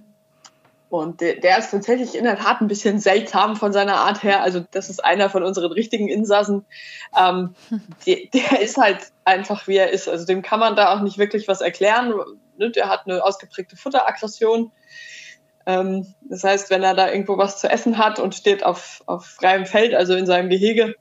[0.91, 4.43] Und der, der ist tatsächlich in der Tat ein bisschen seltsam von seiner Art her.
[4.43, 6.65] Also das ist einer von unseren richtigen Insassen.
[7.19, 7.55] Ähm,
[8.07, 10.09] der, der ist halt einfach, wie er ist.
[10.09, 12.15] Also dem kann man da auch nicht wirklich was erklären.
[12.57, 14.73] Ne, der hat eine ausgeprägte Futteraggression.
[15.67, 19.27] Ähm, das heißt, wenn er da irgendwo was zu essen hat und steht auf, auf
[19.27, 20.95] freiem Feld, also in seinem Gehege,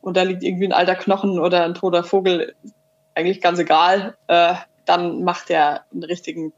[0.00, 2.54] und da liegt irgendwie ein alter Knochen oder ein toter Vogel,
[3.14, 4.54] eigentlich ganz egal, äh,
[4.86, 6.54] dann macht er einen richtigen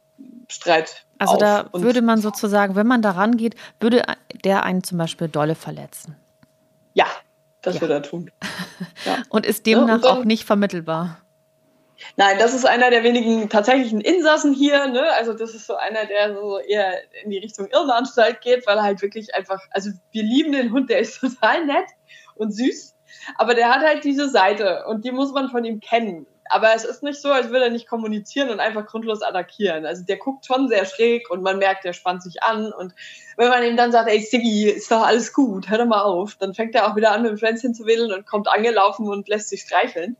[0.48, 1.04] Streit.
[1.18, 4.02] Also da würde man sozusagen, wenn man da rangeht, würde
[4.44, 6.16] der einen zum Beispiel dolle verletzen.
[6.94, 7.06] Ja,
[7.62, 7.80] das ja.
[7.82, 8.30] würde er tun.
[9.04, 9.22] Ja.
[9.28, 11.18] und ist demnach ja, und auch nicht vermittelbar.
[12.16, 14.86] Nein, das ist einer der wenigen tatsächlichen Insassen hier.
[14.88, 15.02] Ne?
[15.18, 18.82] Also das ist so einer, der so eher in die Richtung Irrenanstalt geht, weil er
[18.82, 21.86] halt wirklich einfach, also wir lieben den Hund, der ist total nett
[22.34, 22.94] und süß,
[23.36, 26.26] aber der hat halt diese Seite und die muss man von ihm kennen.
[26.50, 29.86] Aber es ist nicht so, als würde er nicht kommunizieren und einfach grundlos attackieren.
[29.86, 32.72] Also der guckt schon sehr schräg und man merkt, der spannt sich an.
[32.72, 32.92] Und
[33.36, 36.34] wenn man ihm dann sagt, ey Siggi, ist doch alles gut, hör doch mal auf,
[36.34, 39.28] dann fängt er auch wieder an, mit dem Pflänzchen zu wedeln und kommt angelaufen und
[39.28, 40.16] lässt sich streicheln.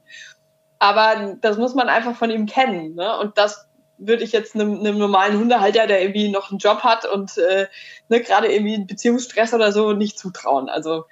[0.79, 2.95] Aber das muss man einfach von ihm kennen.
[2.95, 3.19] Ne?
[3.19, 3.69] Und das
[3.99, 7.67] würde ich jetzt einem, einem, normalen Hundehalter, der irgendwie noch einen Job hat und äh,
[8.09, 10.69] ne, gerade irgendwie einen Beziehungsstress oder so, nicht zutrauen.
[10.69, 11.05] Also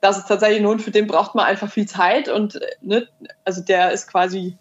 [0.00, 3.06] das ist tatsächlich ein Hund, für den braucht man einfach viel Zeit und ne,
[3.44, 4.58] also der ist quasi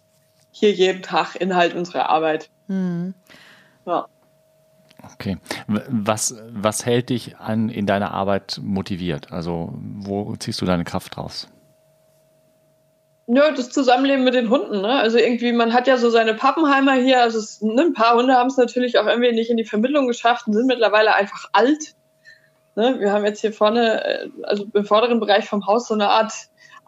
[0.51, 2.49] hier jeden Tag Inhalt unserer Arbeit.
[2.67, 3.13] Mhm.
[3.85, 4.07] Ja.
[5.13, 5.37] Okay.
[5.67, 9.31] Was, was hält dich an, in deiner Arbeit motiviert?
[9.31, 11.47] Also, wo ziehst du deine Kraft raus?
[13.27, 14.81] Nö, das Zusammenleben mit den Hunden.
[14.81, 14.99] Ne?
[14.99, 17.21] Also irgendwie, man hat ja so seine Pappenheimer hier.
[17.21, 20.07] Also es, ne, ein paar Hunde haben es natürlich auch irgendwie nicht in die Vermittlung
[20.07, 21.95] geschafft und sind mittlerweile einfach alt.
[22.75, 22.99] Ne?
[22.99, 26.33] Wir haben jetzt hier vorne, äh, also im vorderen Bereich vom Haus, so eine Art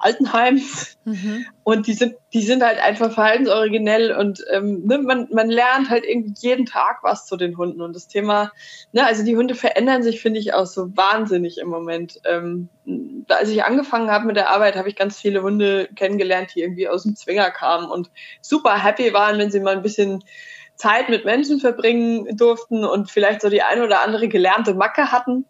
[0.03, 0.61] Altenheim.
[1.05, 1.45] Mhm.
[1.63, 6.05] Und die sind, die sind halt einfach verhaltensoriginell und ähm, ne, man, man lernt halt
[6.05, 7.81] irgendwie jeden Tag was zu den Hunden.
[7.81, 8.51] Und das Thema,
[8.91, 12.19] ne, also die Hunde verändern sich, finde ich, auch so wahnsinnig im Moment.
[12.25, 12.69] Ähm,
[13.29, 16.89] als ich angefangen habe mit der Arbeit, habe ich ganz viele Hunde kennengelernt, die irgendwie
[16.89, 20.23] aus dem Zwinger kamen und super happy waren, wenn sie mal ein bisschen
[20.75, 25.45] Zeit mit Menschen verbringen durften und vielleicht so die eine oder andere gelernte Macke hatten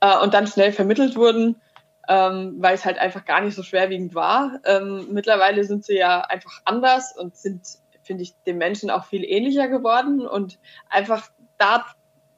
[0.00, 1.60] äh, und dann schnell vermittelt wurden
[2.08, 4.60] ähm, weil es halt einfach gar nicht so schwerwiegend war.
[4.64, 7.62] Ähm, mittlerweile sind sie ja einfach anders und sind,
[8.02, 11.84] finde ich, den Menschen auch viel ähnlicher geworden und einfach da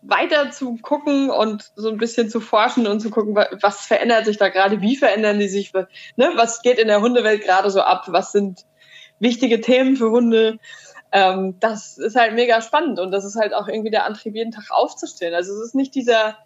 [0.03, 4.37] weiter zu gucken und so ein bisschen zu forschen und zu gucken, was verändert sich
[4.37, 8.05] da gerade, wie verändern die sich, ne, was geht in der Hundewelt gerade so ab,
[8.09, 8.65] was sind
[9.19, 10.59] wichtige Themen für Hunde.
[11.13, 14.53] Ähm, das ist halt mega spannend und das ist halt auch irgendwie der Antrieb, jeden
[14.53, 15.35] Tag aufzustehen.
[15.35, 16.37] Also es ist nicht dieser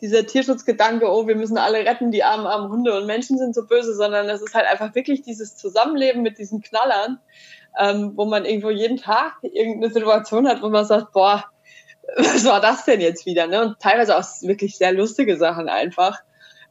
[0.00, 3.66] dieser Tierschutzgedanke, oh, wir müssen alle retten, die armen, armen Hunde und Menschen sind so
[3.66, 7.18] böse, sondern es ist halt einfach wirklich dieses Zusammenleben mit diesen Knallern,
[7.78, 11.44] ähm, wo man irgendwo jeden Tag irgendeine Situation hat, wo man sagt, boah,
[12.16, 13.46] was war das denn jetzt wieder?
[13.46, 13.62] Ne?
[13.62, 16.20] Und teilweise auch wirklich sehr lustige Sachen einfach.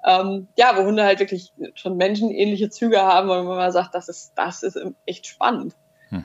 [0.05, 4.31] Ähm, ja, wo Hunde halt wirklich schon menschenähnliche Züge haben und man sagt, das ist,
[4.35, 5.75] das ist echt spannend.
[6.09, 6.23] Mhm.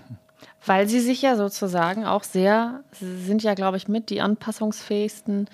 [0.64, 5.48] Weil sie sich ja sozusagen auch sehr, sie sind ja, glaube ich, mit die anpassungsfähigsten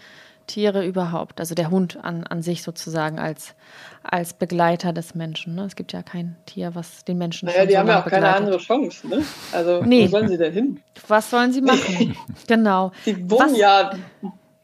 [0.51, 1.39] Tiere überhaupt.
[1.39, 3.55] Also der Hund an, an sich sozusagen als,
[4.03, 5.55] als Begleiter des Menschen.
[5.55, 5.65] Ne?
[5.65, 7.47] Es gibt ja kein Tier, was den Menschen.
[7.47, 8.25] Naja, die so haben ja auch begleitet.
[8.25, 9.07] keine andere Chance.
[9.07, 9.23] Ne?
[9.53, 10.07] Also, nee.
[10.07, 10.81] wo sollen sie denn hin?
[11.07, 12.17] Was sollen sie machen?
[12.49, 12.91] genau.
[13.07, 13.93] Die wohnen was, ja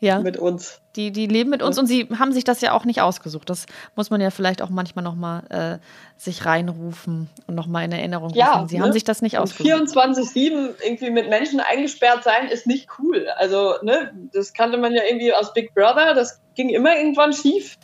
[0.07, 0.21] ja.
[0.21, 0.81] mit uns.
[0.97, 3.51] Die, die leben mit uns und sie haben sich das ja auch nicht ausgesucht.
[3.51, 5.79] Das muss man ja vielleicht auch manchmal nochmal äh,
[6.17, 8.39] sich reinrufen und nochmal in Erinnerung rufen.
[8.39, 8.85] Ja, sie ne?
[8.85, 9.69] haben sich das nicht ausgesucht.
[9.69, 13.29] 24-7 irgendwie mit Menschen eingesperrt sein ist nicht cool.
[13.37, 17.77] Also, ne, das kannte man ja irgendwie aus Big Brother, das ging immer irgendwann schief.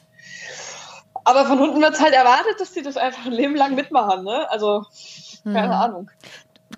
[1.25, 4.25] Aber von Hunden wird es halt erwartet, dass die das einfach ein Leben lang mitmachen.
[4.25, 4.51] Ne?
[4.51, 4.85] Also,
[5.45, 5.73] keine hm.
[5.73, 6.11] Ahnung.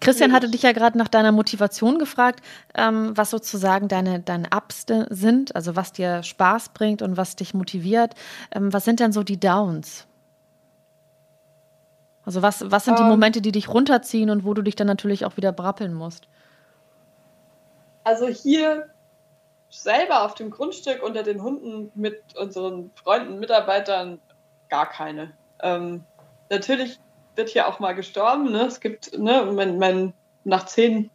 [0.05, 2.41] Christian hatte dich ja gerade nach deiner Motivation gefragt,
[2.75, 7.55] ähm, was sozusagen deine, deine Ups sind, also was dir Spaß bringt und was dich
[7.55, 8.15] motiviert.
[8.53, 10.07] Ähm, was sind denn so die Downs?
[12.25, 13.09] Also was, was sind die ähm.
[13.09, 16.29] Momente, die dich runterziehen und wo du dich dann natürlich auch wieder brappeln musst?
[18.05, 18.89] Also hier
[19.71, 24.21] selber auf dem Grundstück unter den Hunden mit unseren Freunden, Mitarbeitern
[24.69, 25.33] gar keine.
[25.61, 26.05] Ähm,
[26.51, 27.01] natürlich
[27.37, 28.53] wird hier auch mal gestorben.
[28.53, 28.63] Ne?
[28.63, 30.13] Es gibt, ne, mein, mein,
[30.45, 31.11] nach zehn,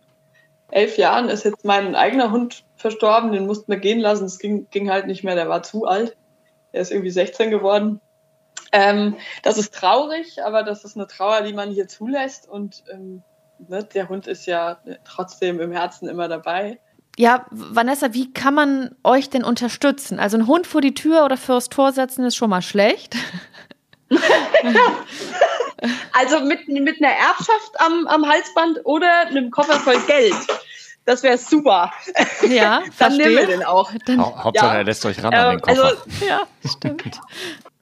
[0.72, 4.26] elf Jahren ist jetzt mein eigener Hund verstorben, den mussten wir gehen lassen.
[4.26, 6.16] Es ging, ging halt nicht mehr, der war zu alt.
[6.72, 8.00] Er ist irgendwie 16 geworden.
[8.72, 12.48] Ähm, das ist traurig, aber das ist eine Trauer, die man hier zulässt.
[12.48, 13.24] Und ähm,
[13.68, 16.80] ne, der Hund ist ja trotzdem im Herzen immer dabei.
[17.18, 20.20] Ja, Vanessa, wie kann man euch denn unterstützen?
[20.20, 23.16] Also ein Hund vor die Tür oder fürs Tor setzen ist schon mal schlecht.
[26.14, 30.36] Also mit, mit einer Erbschaft am, am Halsband oder einem Koffer voll Geld.
[31.06, 31.92] Das wäre super.
[32.48, 33.92] Ja, dann nehmen wir den auch.
[34.06, 34.78] Dann, Hauptsache, ja.
[34.78, 35.84] er lässt euch ran ähm, an den Koffer.
[35.84, 37.20] Also, ja, stimmt.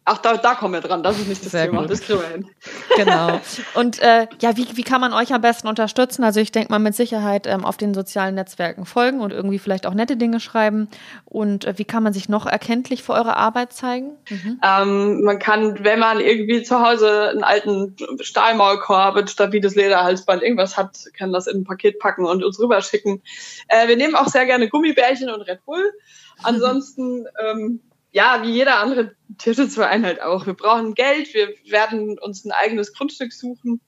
[0.10, 1.04] Ach, da, da kommen wir dran.
[1.04, 1.82] Das ist nicht das Sehr Thema.
[1.82, 1.92] Gut.
[1.92, 2.50] Das kriegen wir hin.
[2.96, 3.42] Genau.
[3.74, 6.24] Und äh, ja, wie, wie kann man euch am besten unterstützen?
[6.24, 9.86] Also ich denke mal mit Sicherheit ähm, auf den sozialen Netzwerken folgen und irgendwie vielleicht
[9.86, 10.88] auch nette Dinge schreiben.
[11.26, 14.12] Und äh, wie kann man sich noch erkenntlich für eure Arbeit zeigen?
[14.30, 14.62] Mhm.
[14.64, 20.98] Ähm, man kann, wenn man irgendwie zu Hause einen alten Stahlmaulkorb, stabiles Lederhalsband, irgendwas hat,
[21.18, 23.22] kann das in ein Paket packen und uns rüberschicken.
[23.68, 25.84] Äh, wir nehmen auch sehr gerne Gummibärchen und Red Bull.
[26.44, 27.82] Ansonsten ähm,
[28.12, 30.46] ja, wie jeder andere Tierschutzverein halt auch.
[30.46, 33.82] Wir brauchen Geld, wir werden uns ein eigenes Grundstück suchen,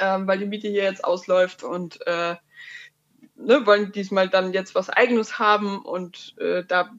[0.00, 2.36] ähm, weil die Miete hier jetzt ausläuft und äh,
[3.36, 6.90] ne, wollen diesmal dann jetzt was Eigenes haben und äh, da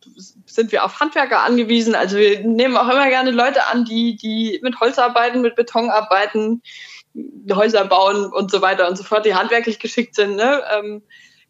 [0.45, 1.95] sind wir auf Handwerker angewiesen.
[1.95, 5.89] Also wir nehmen auch immer gerne Leute an, die, die mit Holz arbeiten, mit Beton
[5.89, 6.61] arbeiten,
[7.51, 10.35] Häuser bauen und so weiter und so fort, die handwerklich geschickt sind.
[10.35, 10.61] Ne?
[10.71, 11.03] Ähm,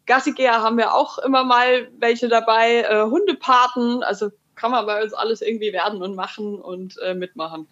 [0.06, 4.30] Gassigeher haben wir auch immer mal welche dabei, äh, Hundepaten, also
[4.60, 7.66] kann man bei uns alles irgendwie werden und machen und äh, mitmachen.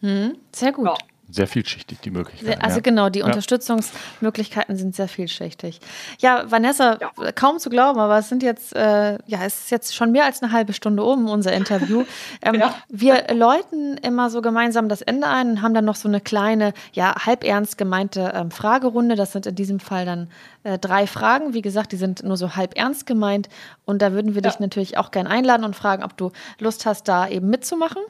[0.00, 0.86] Hm, sehr gut.
[0.86, 0.94] Ja.
[1.32, 2.60] Sehr vielschichtig, die Möglichkeiten.
[2.60, 2.82] Also ja.
[2.82, 3.24] genau, die ja.
[3.24, 5.80] Unterstützungsmöglichkeiten sind sehr vielschichtig.
[6.20, 7.32] Ja, Vanessa, ja.
[7.32, 10.42] kaum zu glauben, aber es sind jetzt, äh, ja, es ist jetzt schon mehr als
[10.42, 12.04] eine halbe Stunde um, unser Interview.
[12.44, 16.20] Ähm, wir läuten immer so gemeinsam das Ende ein und haben dann noch so eine
[16.20, 19.14] kleine, ja, halb ernst gemeinte ähm, Fragerunde.
[19.14, 20.28] Das sind in diesem Fall dann
[20.64, 21.54] äh, drei Fragen.
[21.54, 23.48] Wie gesagt, die sind nur so halb ernst gemeint.
[23.84, 27.06] Und da würden wir dich natürlich auch gern einladen und fragen, ob du Lust hast,
[27.06, 28.02] da eben mitzumachen.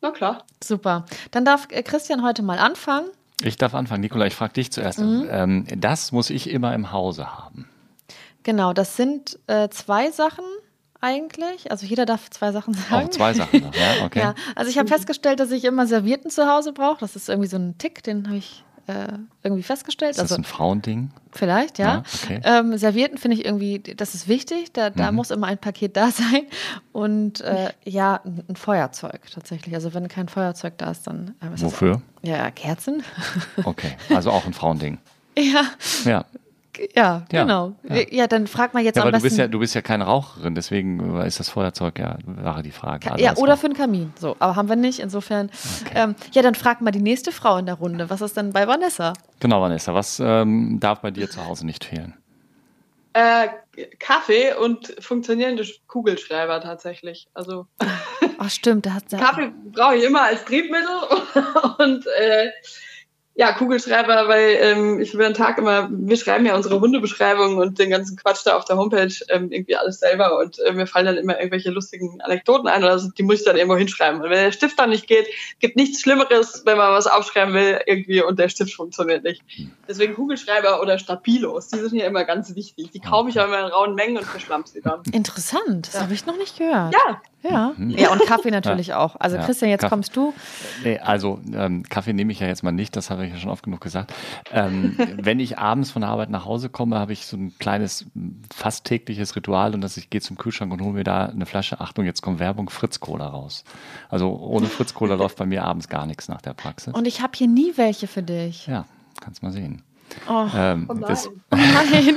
[0.00, 0.44] Na klar.
[0.62, 1.04] Super.
[1.30, 3.08] Dann darf äh, Christian heute mal anfangen.
[3.42, 4.00] Ich darf anfangen.
[4.00, 4.98] Nikola, ich frage dich zuerst.
[4.98, 5.28] Mhm.
[5.30, 7.68] Ähm, das muss ich immer im Hause haben.
[8.42, 10.44] Genau, das sind äh, zwei Sachen
[11.00, 11.70] eigentlich.
[11.70, 13.06] Also jeder darf zwei Sachen sagen.
[13.06, 14.18] Auch zwei Sachen, ja, okay.
[14.20, 16.98] ja, also ich habe festgestellt, dass ich immer Servierten zu Hause brauche.
[17.00, 20.12] Das ist irgendwie so ein Tick, den habe ich äh, irgendwie festgestellt.
[20.12, 21.10] Ist das also, ein Frauending?
[21.32, 21.86] Vielleicht, ja.
[21.86, 22.40] ja okay.
[22.42, 24.72] ähm, Servierten finde ich irgendwie, das ist wichtig.
[24.72, 25.16] Da, da mhm.
[25.16, 26.46] muss immer ein Paket da sein.
[26.92, 29.74] Und äh, ja, ein, ein, Feuerzeug tatsächlich.
[29.74, 31.34] Also wenn kein Feuerzeug da ist, dann.
[31.40, 32.00] Äh, Wofür?
[32.22, 32.30] Das?
[32.30, 33.02] Ja, Kerzen.
[33.64, 34.98] okay, also auch ein Frauending.
[35.36, 35.62] ja.
[36.04, 36.24] Ja.
[36.94, 37.72] Ja, ja, genau.
[37.88, 37.96] Ja.
[38.10, 38.26] ja.
[38.26, 39.24] dann frag mal jetzt ja, am aber besten.
[39.24, 42.70] Du bist, ja, du bist ja keine Raucherin, deswegen ist das Feuerzeug ja, wäre die
[42.70, 43.10] Frage.
[43.10, 44.12] Also ja, oder für einen Kamin.
[44.18, 45.00] So, aber haben wir nicht.
[45.00, 45.50] Insofern.
[45.82, 45.92] Okay.
[45.94, 48.10] Ähm, ja, dann frag mal die nächste Frau in der Runde.
[48.10, 49.12] Was ist denn bei Vanessa?
[49.40, 49.94] Genau, Vanessa.
[49.94, 52.14] Was ähm, darf bei dir zu Hause nicht fehlen?
[53.12, 53.48] Äh,
[53.98, 57.28] Kaffee und funktionierende Kugelschreiber tatsächlich.
[57.34, 57.66] Also.
[58.38, 58.86] Ach, stimmt.
[58.86, 60.88] Da Kaffee brauche ich immer als Triebmittel
[61.78, 62.50] und äh,
[63.38, 67.78] ja, Kugelschreiber, weil ähm, ich über den Tag immer, wir schreiben ja unsere Hundebeschreibungen und
[67.78, 71.06] den ganzen Quatsch da auf der Homepage ähm, irgendwie alles selber und äh, mir fallen
[71.06, 74.20] dann immer irgendwelche lustigen Anekdoten ein oder so, die muss ich dann irgendwo hinschreiben.
[74.20, 75.28] Und wenn der Stift dann nicht geht,
[75.60, 79.40] gibt nichts Schlimmeres, wenn man was aufschreiben will irgendwie und der Stift funktioniert nicht.
[79.86, 82.90] Deswegen Kugelschreiber oder Stabilos, die sind ja immer ganz wichtig.
[82.90, 85.02] Die kaufe ich auch immer in rauen Mengen und verschlamp sie dann.
[85.12, 86.00] Interessant, das ja.
[86.00, 86.92] habe ich noch nicht gehört.
[86.92, 87.90] Ja, ja, mhm.
[87.90, 88.98] ja und Kaffee natürlich ja.
[88.98, 89.16] auch.
[89.18, 89.44] Also ja.
[89.44, 89.94] Christian, jetzt Kaffee.
[89.94, 90.34] kommst du.
[90.82, 93.50] Nee, also ähm, Kaffee nehme ich ja jetzt mal nicht, das habe ich ja schon
[93.50, 94.12] oft genug gesagt.
[94.52, 98.06] Ähm, wenn ich abends von der Arbeit nach Hause komme, habe ich so ein kleines,
[98.52, 101.80] fast tägliches Ritual und dass ich gehe zum Kühlschrank und hole mir da eine Flasche,
[101.80, 103.64] Achtung, jetzt kommt Werbung, Fritz-Cola raus.
[104.08, 106.92] Also ohne Fritz-Cola läuft bei mir abends gar nichts nach der Praxis.
[106.92, 108.66] Und ich habe hier nie welche für dich.
[108.66, 108.84] Ja,
[109.20, 109.82] kannst mal sehen.
[110.28, 111.04] Oh, ähm, oh nein.
[111.06, 112.16] Das, oh nein.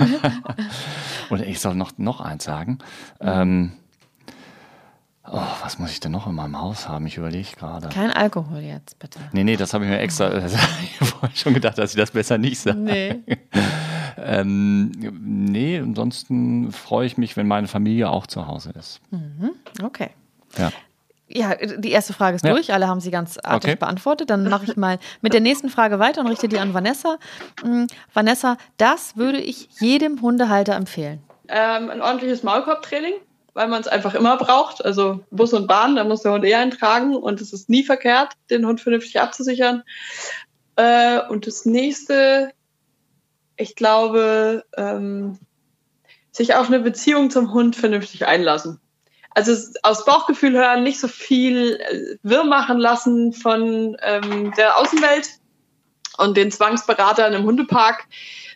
[1.29, 2.79] und ich soll noch, noch eins sagen.
[3.19, 3.73] Ähm,
[5.29, 7.05] Oh, was muss ich denn noch in meinem Haus haben?
[7.05, 7.89] Ich überlege gerade.
[7.89, 9.19] Kein Alkohol jetzt, bitte.
[9.33, 10.53] Nee, nee, das habe ich mir extra das
[11.33, 12.79] ich schon gedacht, dass ich das besser nicht sage.
[12.79, 13.19] Nee.
[14.17, 14.91] ähm,
[15.21, 18.99] nee, ansonsten freue ich mich, wenn meine Familie auch zu Hause ist.
[19.11, 19.51] Mhm,
[19.83, 20.09] okay.
[20.57, 20.71] Ja.
[21.33, 22.51] Ja, die erste Frage ist ja.
[22.51, 22.73] durch.
[22.73, 23.79] Alle haben sie ganz artig okay.
[23.79, 24.29] beantwortet.
[24.29, 27.17] Dann mache ich mal mit der nächsten Frage weiter und richte die an Vanessa.
[27.63, 31.21] Mhm, Vanessa, das würde ich jedem Hundehalter empfehlen.
[31.47, 33.13] Ähm, ein ordentliches Maulkorbtraining
[33.53, 34.83] weil man es einfach immer braucht.
[34.83, 38.33] Also Bus und Bahn, da muss der Hund eher eintragen und es ist nie verkehrt,
[38.49, 39.83] den Hund vernünftig abzusichern.
[40.75, 42.51] Äh, und das nächste,
[43.57, 45.37] ich glaube, ähm,
[46.31, 48.79] sich auf eine Beziehung zum Hund vernünftig einlassen.
[49.33, 55.29] Also aus Bauchgefühl hören, nicht so viel äh, wirr machen lassen von ähm, der Außenwelt
[56.17, 58.07] und den Zwangsberatern im Hundepark,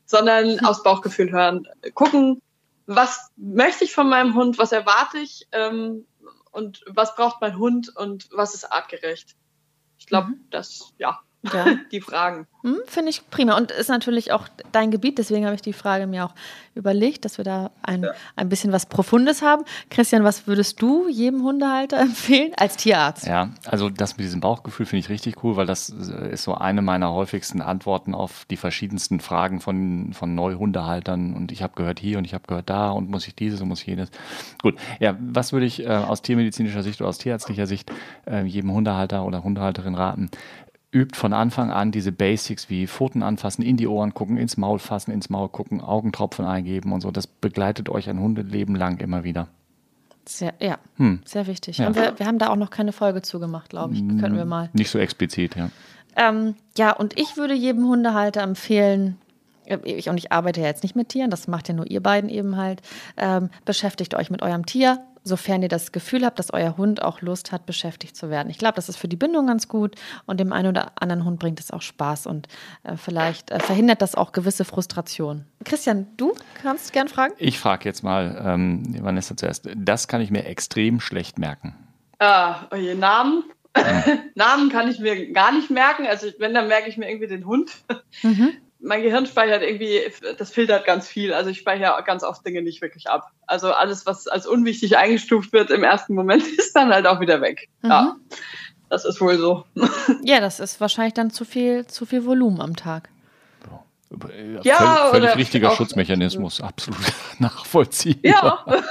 [0.05, 1.67] sondern aus Bauchgefühl hören.
[1.93, 2.41] Gucken,
[2.85, 6.05] was möchte ich von meinem Hund, was erwarte ich ähm,
[6.51, 9.35] und was braucht mein Hund und was ist artgerecht.
[9.97, 10.47] Ich glaube, mhm.
[10.49, 11.19] das, ja,
[11.53, 11.65] ja.
[11.91, 12.47] die Fragen.
[12.65, 13.55] Hm, Finde ich prima.
[13.57, 16.33] Und ist natürlich auch dein Gebiet, deswegen habe ich die Frage mir auch
[16.73, 18.11] überlegt, dass wir da ein, ja.
[18.35, 19.63] ein bisschen was Profundes haben.
[19.89, 23.27] Christian, was würdest du jedem Hundehalter empfehlen als Tierarzt?
[23.27, 26.55] Ja, also das mit diesem Bauchgefühl finde ich richtig cool, weil das äh, ist so
[26.55, 31.35] eine meiner häufigsten Antworten auf die verschiedensten Fragen von, von Neuhundehaltern.
[31.35, 33.67] Und ich habe gehört hier und ich habe gehört da und muss ich dieses und
[33.67, 34.09] muss ich jenes.
[34.63, 37.91] Gut, ja, was würde ich äh, aus tiermedizinischer Sicht oder aus tierärztlicher Sicht
[38.25, 40.31] äh, jedem Hundehalter oder Hundehalterin raten?
[40.95, 44.79] Übt von Anfang an diese Basics wie Pfoten anfassen, in die Ohren gucken, ins Maul
[44.79, 47.11] fassen, ins Maul gucken, Augentropfen eingeben und so.
[47.11, 49.49] Das begleitet euch ein Hundeleben lang immer wieder.
[50.27, 51.19] Sehr, ja, hm.
[51.25, 51.77] sehr wichtig.
[51.77, 51.87] Ja.
[51.87, 53.99] Und wir, wir, haben da auch noch keine Folge zugemacht, glaube ich.
[53.99, 54.69] Können wir mal.
[54.73, 55.69] Nicht so explizit, ja.
[56.15, 59.17] Ähm, ja, und ich würde jedem Hundehalter empfehlen,
[59.65, 62.01] äh, ich, und ich arbeite ja jetzt nicht mit Tieren, das macht ja nur ihr
[62.01, 62.81] beiden eben halt,
[63.17, 67.21] ähm, beschäftigt euch mit eurem Tier, sofern ihr das Gefühl habt, dass euer Hund auch
[67.21, 68.49] Lust hat, beschäftigt zu werden.
[68.49, 69.95] Ich glaube, das ist für die Bindung ganz gut
[70.27, 72.47] und dem einen oder anderen Hund bringt es auch Spaß und
[72.83, 75.45] äh, vielleicht äh, verhindert das auch gewisse Frustration.
[75.65, 77.33] Christian, du kannst gern fragen?
[77.39, 79.67] Ich frage jetzt mal, ähm, Vanessa zuerst.
[79.75, 81.75] Das kann ich mir extrem schlecht merken.
[82.19, 83.43] Ah, oje, Namen.
[83.75, 84.19] Hm.
[84.35, 86.05] Namen kann ich mir gar nicht merken.
[86.05, 87.71] Also wenn, dann merke ich mir irgendwie den Hund.
[88.21, 88.53] Mhm
[88.85, 90.01] mein Gehirn speichert irgendwie,
[90.37, 91.33] das filtert ganz viel.
[91.33, 93.31] Also ich speichere ganz oft Dinge nicht wirklich ab.
[93.47, 97.41] Also alles, was als unwichtig eingestuft wird im ersten Moment, ist dann halt auch wieder
[97.41, 97.69] weg.
[97.81, 97.89] Mhm.
[97.89, 98.15] Ja,
[98.89, 99.65] das ist wohl so.
[100.23, 103.09] Ja, das ist wahrscheinlich dann zu viel, zu viel Volumen am Tag.
[104.63, 106.99] Ja, völlig, völlig richtiger Schutzmechanismus, absolut
[107.39, 108.63] nachvollziehbar.
[108.67, 108.83] Ja.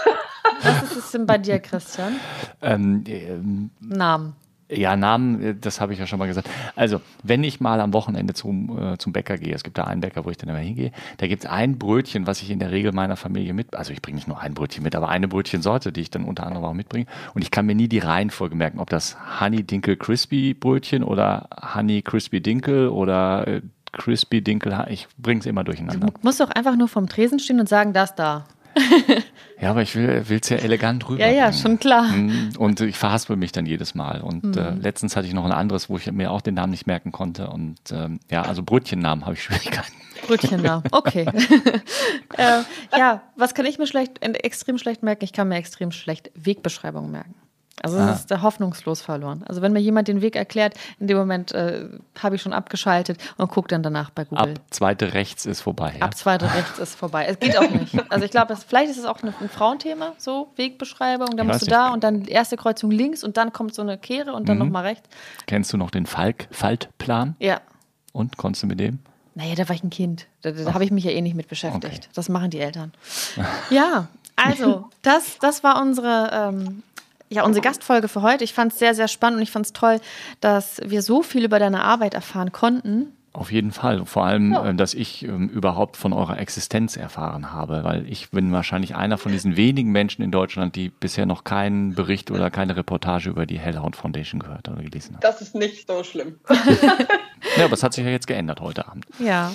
[0.63, 2.21] Was ist es denn bei dir, Christian?
[2.61, 4.37] Ähm, ähm, Namen.
[4.77, 6.49] Ja, Namen, äh, das habe ich ja schon mal gesagt.
[6.77, 10.01] Also, wenn ich mal am Wochenende zum, äh, zum Bäcker gehe, es gibt da einen
[10.01, 12.71] Bäcker, wo ich dann immer hingehe, da gibt es ein Brötchen, was ich in der
[12.71, 15.93] Regel meiner Familie mit, also ich bringe nicht nur ein Brötchen mit, aber eine Brötchensorte,
[15.93, 17.07] die ich dann unter anderem auch mitbringe.
[17.35, 21.49] Und ich kann mir nie die Reihenfolge merken, ob das Honey Dinkel Crispy Brötchen oder
[21.75, 23.63] Honey Crispy Dinkel oder äh,
[23.93, 26.09] Crispy Dinkel, ich bringe es immer durcheinander.
[26.09, 28.45] Du musst doch einfach nur vom Tresen stehen und sagen, das da.
[29.61, 31.21] Ja, aber ich will es ja elegant rüber.
[31.21, 32.09] Ja, ja, schon klar.
[32.09, 32.51] Mhm.
[32.59, 34.21] Und ich verhaspel mich dann jedes Mal.
[34.21, 34.59] Und mhm.
[34.59, 37.13] äh, letztens hatte ich noch ein anderes, wo ich mir auch den Namen nicht merken
[37.13, 37.49] konnte.
[37.49, 39.93] Und ähm, ja, also Brötchennamen habe ich Schwierigkeiten.
[40.27, 41.27] Brötchennamen, okay.
[42.37, 42.63] äh,
[42.99, 45.25] ja, was kann ich mir schlecht, extrem schlecht merken?
[45.25, 47.35] Ich kann mir extrem schlecht Wegbeschreibungen merken.
[47.83, 49.43] Also es ist hoffnungslos verloren.
[49.47, 53.19] Also wenn mir jemand den Weg erklärt, in dem Moment äh, habe ich schon abgeschaltet
[53.37, 54.53] und gucke dann danach bei Google.
[54.53, 55.95] Ab zweite rechts ist vorbei.
[55.99, 56.07] Ja?
[56.07, 57.27] Ab zweite rechts ist vorbei.
[57.27, 57.95] Es geht auch nicht.
[58.11, 61.37] Also ich glaube, vielleicht ist es auch ein Frauenthema, so Wegbeschreibung.
[61.37, 64.33] Da musst du da und dann erste Kreuzung links und dann kommt so eine Kehre
[64.35, 64.67] und dann mhm.
[64.67, 65.09] nochmal rechts.
[65.47, 67.35] Kennst du noch den Falk Faltplan?
[67.41, 67.61] Ja.
[68.13, 69.01] Und konntest du mit dem?
[69.35, 70.27] Naja, da war ich ein Kind.
[70.43, 71.85] Da, da habe ich mich ja eh nicht mit beschäftigt.
[71.85, 72.09] Okay.
[72.15, 72.93] Das machen die Eltern.
[73.71, 74.07] ja,
[74.37, 76.83] also, das, das war unsere ähm,
[77.35, 78.45] ja, unsere Gastfolge für heute.
[78.45, 80.01] Ich fand es sehr, sehr spannend und ich fand es toll,
[80.41, 84.07] dass wir so viel über deine Arbeit erfahren konnten Auf jeden Fall.
[84.07, 84.71] Vor allem, ja.
[84.71, 89.19] Äh, dass ich ähm, überhaupt von eurer Existenz erfahren habe, weil ich bin wahrscheinlich einer
[89.19, 93.45] von diesen wenigen Menschen in Deutschland, die bisher noch keinen Bericht oder keine Reportage über
[93.47, 95.23] die Hellhound Foundation gehört oder gelesen haben.
[95.23, 96.39] Das ist nicht so schlimm.
[97.57, 99.07] ja, aber es hat sich ja jetzt geändert heute Abend.
[99.19, 99.53] Ja,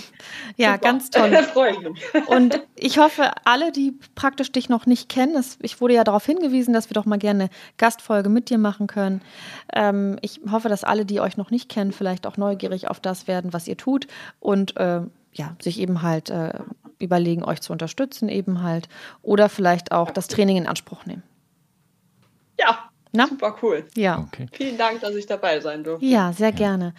[0.55, 0.83] ja, Super.
[0.83, 1.31] ganz toll.
[1.53, 2.27] freue ich mich.
[2.27, 6.73] Und ich hoffe, alle, die praktisch dich noch nicht kennen, ich wurde ja darauf hingewiesen,
[6.73, 9.21] dass wir doch mal gerne eine Gastfolge mit dir machen können.
[9.73, 13.27] Ähm, ich hoffe, dass alle, die euch noch nicht kennen, vielleicht auch neugierig auf das
[13.27, 14.07] werden, was ihr tut
[14.39, 15.01] und äh,
[15.33, 16.53] ja, sich eben halt äh,
[16.99, 18.89] überlegen, euch zu unterstützen, eben halt.
[19.21, 21.23] Oder vielleicht auch das Training in Anspruch nehmen.
[22.59, 23.27] Ja, Na?
[23.27, 23.85] super cool.
[23.95, 24.19] Ja.
[24.19, 24.47] Okay.
[24.51, 26.05] Vielen Dank, dass ich dabei sein durfte.
[26.05, 26.55] Ja, sehr ja.
[26.55, 26.93] gerne.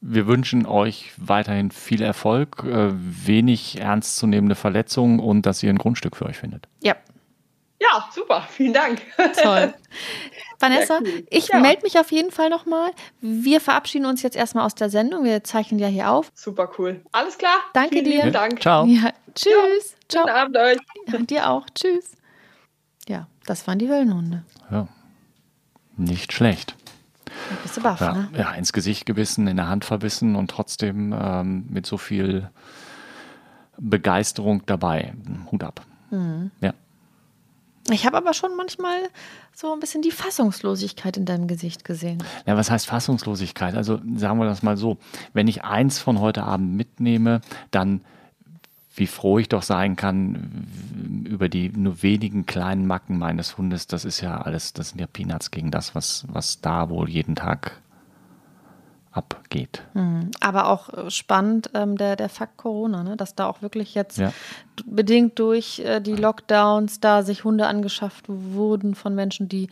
[0.00, 6.16] Wir wünschen euch weiterhin viel Erfolg, äh, wenig ernstzunehmende Verletzungen und dass ihr ein Grundstück
[6.16, 6.68] für euch findet.
[6.82, 6.96] Ja.
[7.80, 8.46] Ja, super.
[8.50, 9.02] Vielen Dank.
[9.42, 9.74] Toll.
[10.60, 11.26] Vanessa, cool.
[11.28, 11.58] ich ja.
[11.58, 12.92] melde mich auf jeden Fall nochmal.
[13.20, 15.24] Wir verabschieden uns jetzt erstmal aus der Sendung.
[15.24, 16.32] Wir zeichnen ja hier auf.
[16.34, 17.02] Super cool.
[17.12, 17.58] Alles klar.
[17.74, 18.30] Danke Vielen dir.
[18.30, 18.62] Dank.
[18.62, 18.86] Ciao.
[18.86, 19.50] Ja, tschüss.
[19.50, 20.22] Ja, Ciao.
[20.24, 20.78] Guten Abend euch.
[21.06, 21.66] Ja, dir auch.
[21.74, 22.12] Tschüss.
[23.08, 24.44] Ja, das waren die Höllenhunde.
[24.70, 24.88] Ja.
[25.96, 26.74] Nicht schlecht.
[27.62, 28.28] Bist du baff, ja, ne?
[28.36, 32.50] Ja, ins Gesicht gebissen, in der Hand verbissen und trotzdem ähm, mit so viel
[33.78, 35.14] Begeisterung dabei.
[35.50, 35.82] Hut ab.
[36.10, 36.50] Mhm.
[36.60, 36.72] Ja.
[37.90, 38.98] Ich habe aber schon manchmal
[39.54, 42.22] so ein bisschen die Fassungslosigkeit in deinem Gesicht gesehen.
[42.44, 43.74] Ja, was heißt Fassungslosigkeit?
[43.74, 44.98] Also sagen wir das mal so,
[45.32, 47.40] wenn ich eins von heute Abend mitnehme,
[47.70, 48.00] dann
[48.96, 50.66] wie froh ich doch sein kann
[51.24, 55.06] über die nur wenigen kleinen Macken meines Hundes, das ist ja alles, das sind ja
[55.06, 57.82] Peanuts gegen das, was, was da wohl jeden Tag
[59.12, 59.82] abgeht.
[59.94, 60.30] Mhm.
[60.40, 63.16] Aber auch äh, spannend ähm, der, der Fakt Corona, ne?
[63.16, 64.32] dass da auch wirklich jetzt ja.
[64.84, 69.68] bedingt durch äh, die Lockdowns da sich Hunde angeschafft wurden von Menschen, die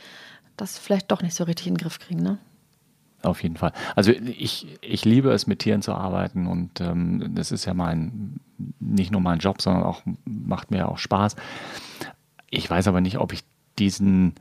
[0.56, 2.22] das vielleicht doch nicht so richtig in den Griff kriegen.
[2.22, 2.38] Ne?
[3.24, 3.72] Auf jeden Fall.
[3.96, 8.38] Also ich, ich liebe es, mit Tieren zu arbeiten und ähm, das ist ja mein,
[8.80, 11.34] nicht nur mein Job, sondern auch macht mir auch Spaß.
[12.50, 13.42] Ich weiß aber nicht, ob ich
[13.78, 14.34] diesen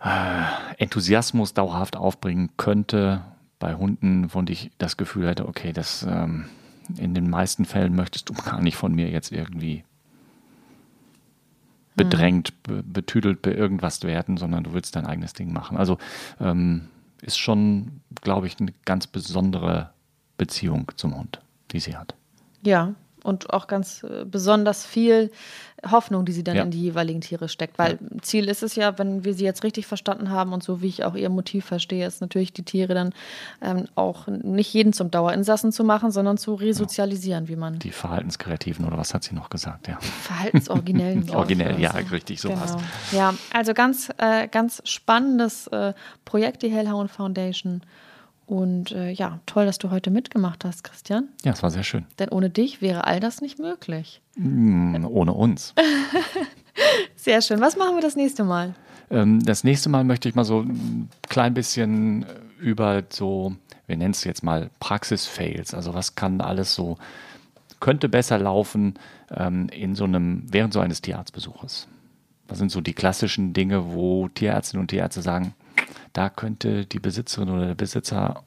[0.00, 0.44] äh,
[0.78, 3.22] Enthusiasmus dauerhaft aufbringen könnte,
[3.58, 6.44] bei Hunden, von denen ich das Gefühl hätte, okay, das ähm,
[6.98, 9.84] in den meisten Fällen möchtest du gar nicht von mir jetzt irgendwie
[11.96, 15.76] bedrängt, be betüdelt bei irgendwas werden, sondern du willst dein eigenes Ding machen.
[15.76, 15.98] Also
[16.40, 16.88] ähm,
[17.24, 19.90] ist schon, glaube ich, eine ganz besondere
[20.36, 21.40] Beziehung zum Hund,
[21.72, 22.14] die sie hat.
[22.62, 22.94] Ja,
[23.24, 25.30] und auch ganz äh, besonders viel
[25.90, 26.62] Hoffnung, die sie dann ja.
[26.62, 27.78] in die jeweiligen Tiere steckt.
[27.78, 28.22] Weil ja.
[28.22, 31.04] Ziel ist es ja, wenn wir sie jetzt richtig verstanden haben und so wie ich
[31.04, 33.12] auch ihr Motiv verstehe, ist natürlich die Tiere dann
[33.62, 37.78] ähm, auch nicht jeden zum Dauerinsassen zu machen, sondern zu resozialisieren, wie man.
[37.78, 39.98] Die Verhaltenskreativen oder was hat sie noch gesagt, ja.
[40.00, 41.28] Verhaltensoriginellen.
[41.34, 42.60] Originell, ja, richtig, so genau.
[42.60, 42.76] was.
[43.12, 45.94] Ja, also ganz, äh, ganz spannendes äh,
[46.24, 47.82] Projekt, die Hellhound Foundation.
[48.46, 51.28] Und äh, ja, toll, dass du heute mitgemacht hast, Christian.
[51.44, 52.06] Ja, es war sehr schön.
[52.18, 54.20] Denn ohne dich wäre all das nicht möglich.
[54.36, 55.74] Mm, ohne uns.
[57.16, 57.60] sehr schön.
[57.60, 58.74] Was machen wir das nächste Mal?
[59.10, 62.26] Ähm, das nächste Mal möchte ich mal so ein klein bisschen
[62.58, 63.54] über so,
[63.86, 65.72] wir nennen es jetzt mal Praxis-Fails.
[65.72, 66.98] Also was kann alles so,
[67.80, 68.94] könnte besser laufen
[69.30, 71.88] ähm, in so einem, während so eines Tierarztbesuches.
[72.46, 75.54] Was sind so die klassischen Dinge, wo Tierärztinnen und Tierärzte sagen,
[76.12, 78.44] da könnte die Besitzerin oder der Besitzer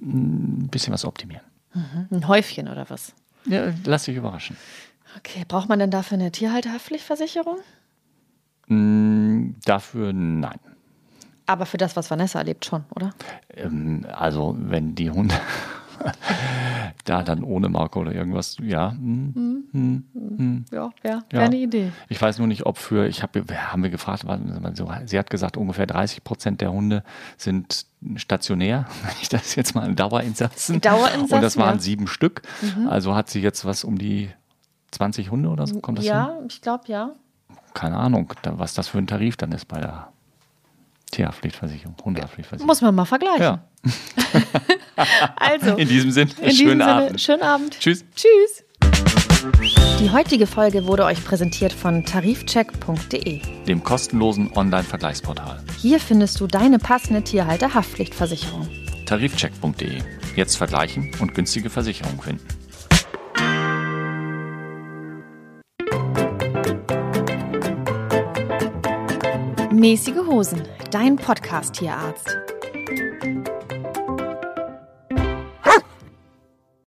[0.00, 1.44] ein bisschen was optimieren.
[1.74, 2.08] Mhm.
[2.10, 3.14] Ein Häufchen oder was?
[3.46, 4.56] Ja, lass dich überraschen.
[5.16, 7.58] Okay, braucht man denn dafür eine Tierhalterhaftpflichtversicherung?
[8.66, 10.60] Mm, dafür nein.
[11.46, 13.10] Aber für das, was Vanessa erlebt, schon, oder?
[13.54, 15.34] Ähm, also, wenn die Hunde
[17.04, 18.92] da dann ohne Marke oder irgendwas, ja.
[18.92, 20.04] Hm, hm, hm,
[20.38, 20.64] hm.
[20.72, 21.92] Ja, ja, wäre eine Idee.
[22.08, 24.24] Ich weiß nur nicht, ob für, ich habe, haben wir gefragt,
[25.06, 27.02] sie hat gesagt, ungefähr 30 Prozent der Hunde
[27.36, 27.86] sind
[28.16, 30.80] stationär, wenn ich das jetzt mal in Dauerinsatzen.
[30.80, 31.36] Dauerinsatzen.
[31.36, 31.80] Und das waren ja.
[31.80, 32.42] sieben Stück.
[32.62, 32.88] Mhm.
[32.88, 34.30] Also hat sie jetzt was um die
[34.90, 35.80] 20 Hunde oder so?
[35.80, 36.46] Kommt das ja, hin?
[36.48, 37.10] ich glaube ja.
[37.74, 40.08] Keine Ahnung, was das für ein Tarif dann ist bei der
[41.10, 42.66] Tierhaftpflichtversicherung, Hundehaftpflichtversicherung.
[42.66, 43.42] Muss man mal vergleichen.
[43.42, 43.64] Ja.
[45.36, 45.76] also.
[45.76, 47.08] In diesem Sinne, in schönen diesem Abend.
[47.08, 47.80] Sinne, schönen Abend.
[47.80, 48.04] Tschüss.
[48.14, 48.64] Tschüss.
[50.00, 55.62] Die heutige Folge wurde euch präsentiert von tarifcheck.de, dem kostenlosen Online-Vergleichsportal.
[55.78, 58.68] Hier findest du deine passende Tierhalter-Haftpflichtversicherung.
[59.06, 60.02] Tarifcheck.de.
[60.34, 62.46] Jetzt vergleichen und günstige Versicherungen finden.
[69.72, 72.57] Mäßige Hosen, dein Podcast-Tierarzt.